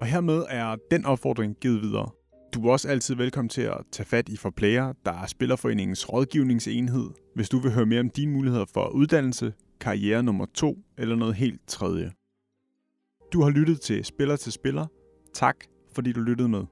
Og 0.00 0.06
hermed 0.06 0.44
er 0.48 0.76
den 0.90 1.04
opfordring 1.04 1.56
givet 1.60 1.82
videre. 1.82 2.10
Du 2.54 2.66
er 2.66 2.72
også 2.72 2.88
altid 2.88 3.14
velkommen 3.14 3.48
til 3.48 3.62
at 3.62 3.78
tage 3.92 4.06
fat 4.06 4.28
i 4.28 4.36
Forplayer, 4.36 4.92
der 5.04 5.12
er 5.12 5.26
Spillerforeningens 5.26 6.12
rådgivningsenhed, 6.12 7.10
hvis 7.34 7.48
du 7.48 7.58
vil 7.58 7.72
høre 7.72 7.86
mere 7.86 8.00
om 8.00 8.10
dine 8.10 8.32
muligheder 8.32 8.64
for 8.74 8.88
uddannelse, 8.88 9.52
karriere 9.80 10.22
nummer 10.22 10.46
to 10.54 10.78
eller 10.98 11.16
noget 11.16 11.34
helt 11.34 11.60
tredje. 11.66 12.12
Du 13.32 13.42
har 13.42 13.50
lyttet 13.50 13.80
til 13.80 14.04
Spiller 14.04 14.36
til 14.36 14.52
Spiller. 14.52 14.86
Tak 15.34 15.56
fordi 15.94 16.12
du 16.12 16.20
lyttede 16.20 16.48
med. 16.48 16.64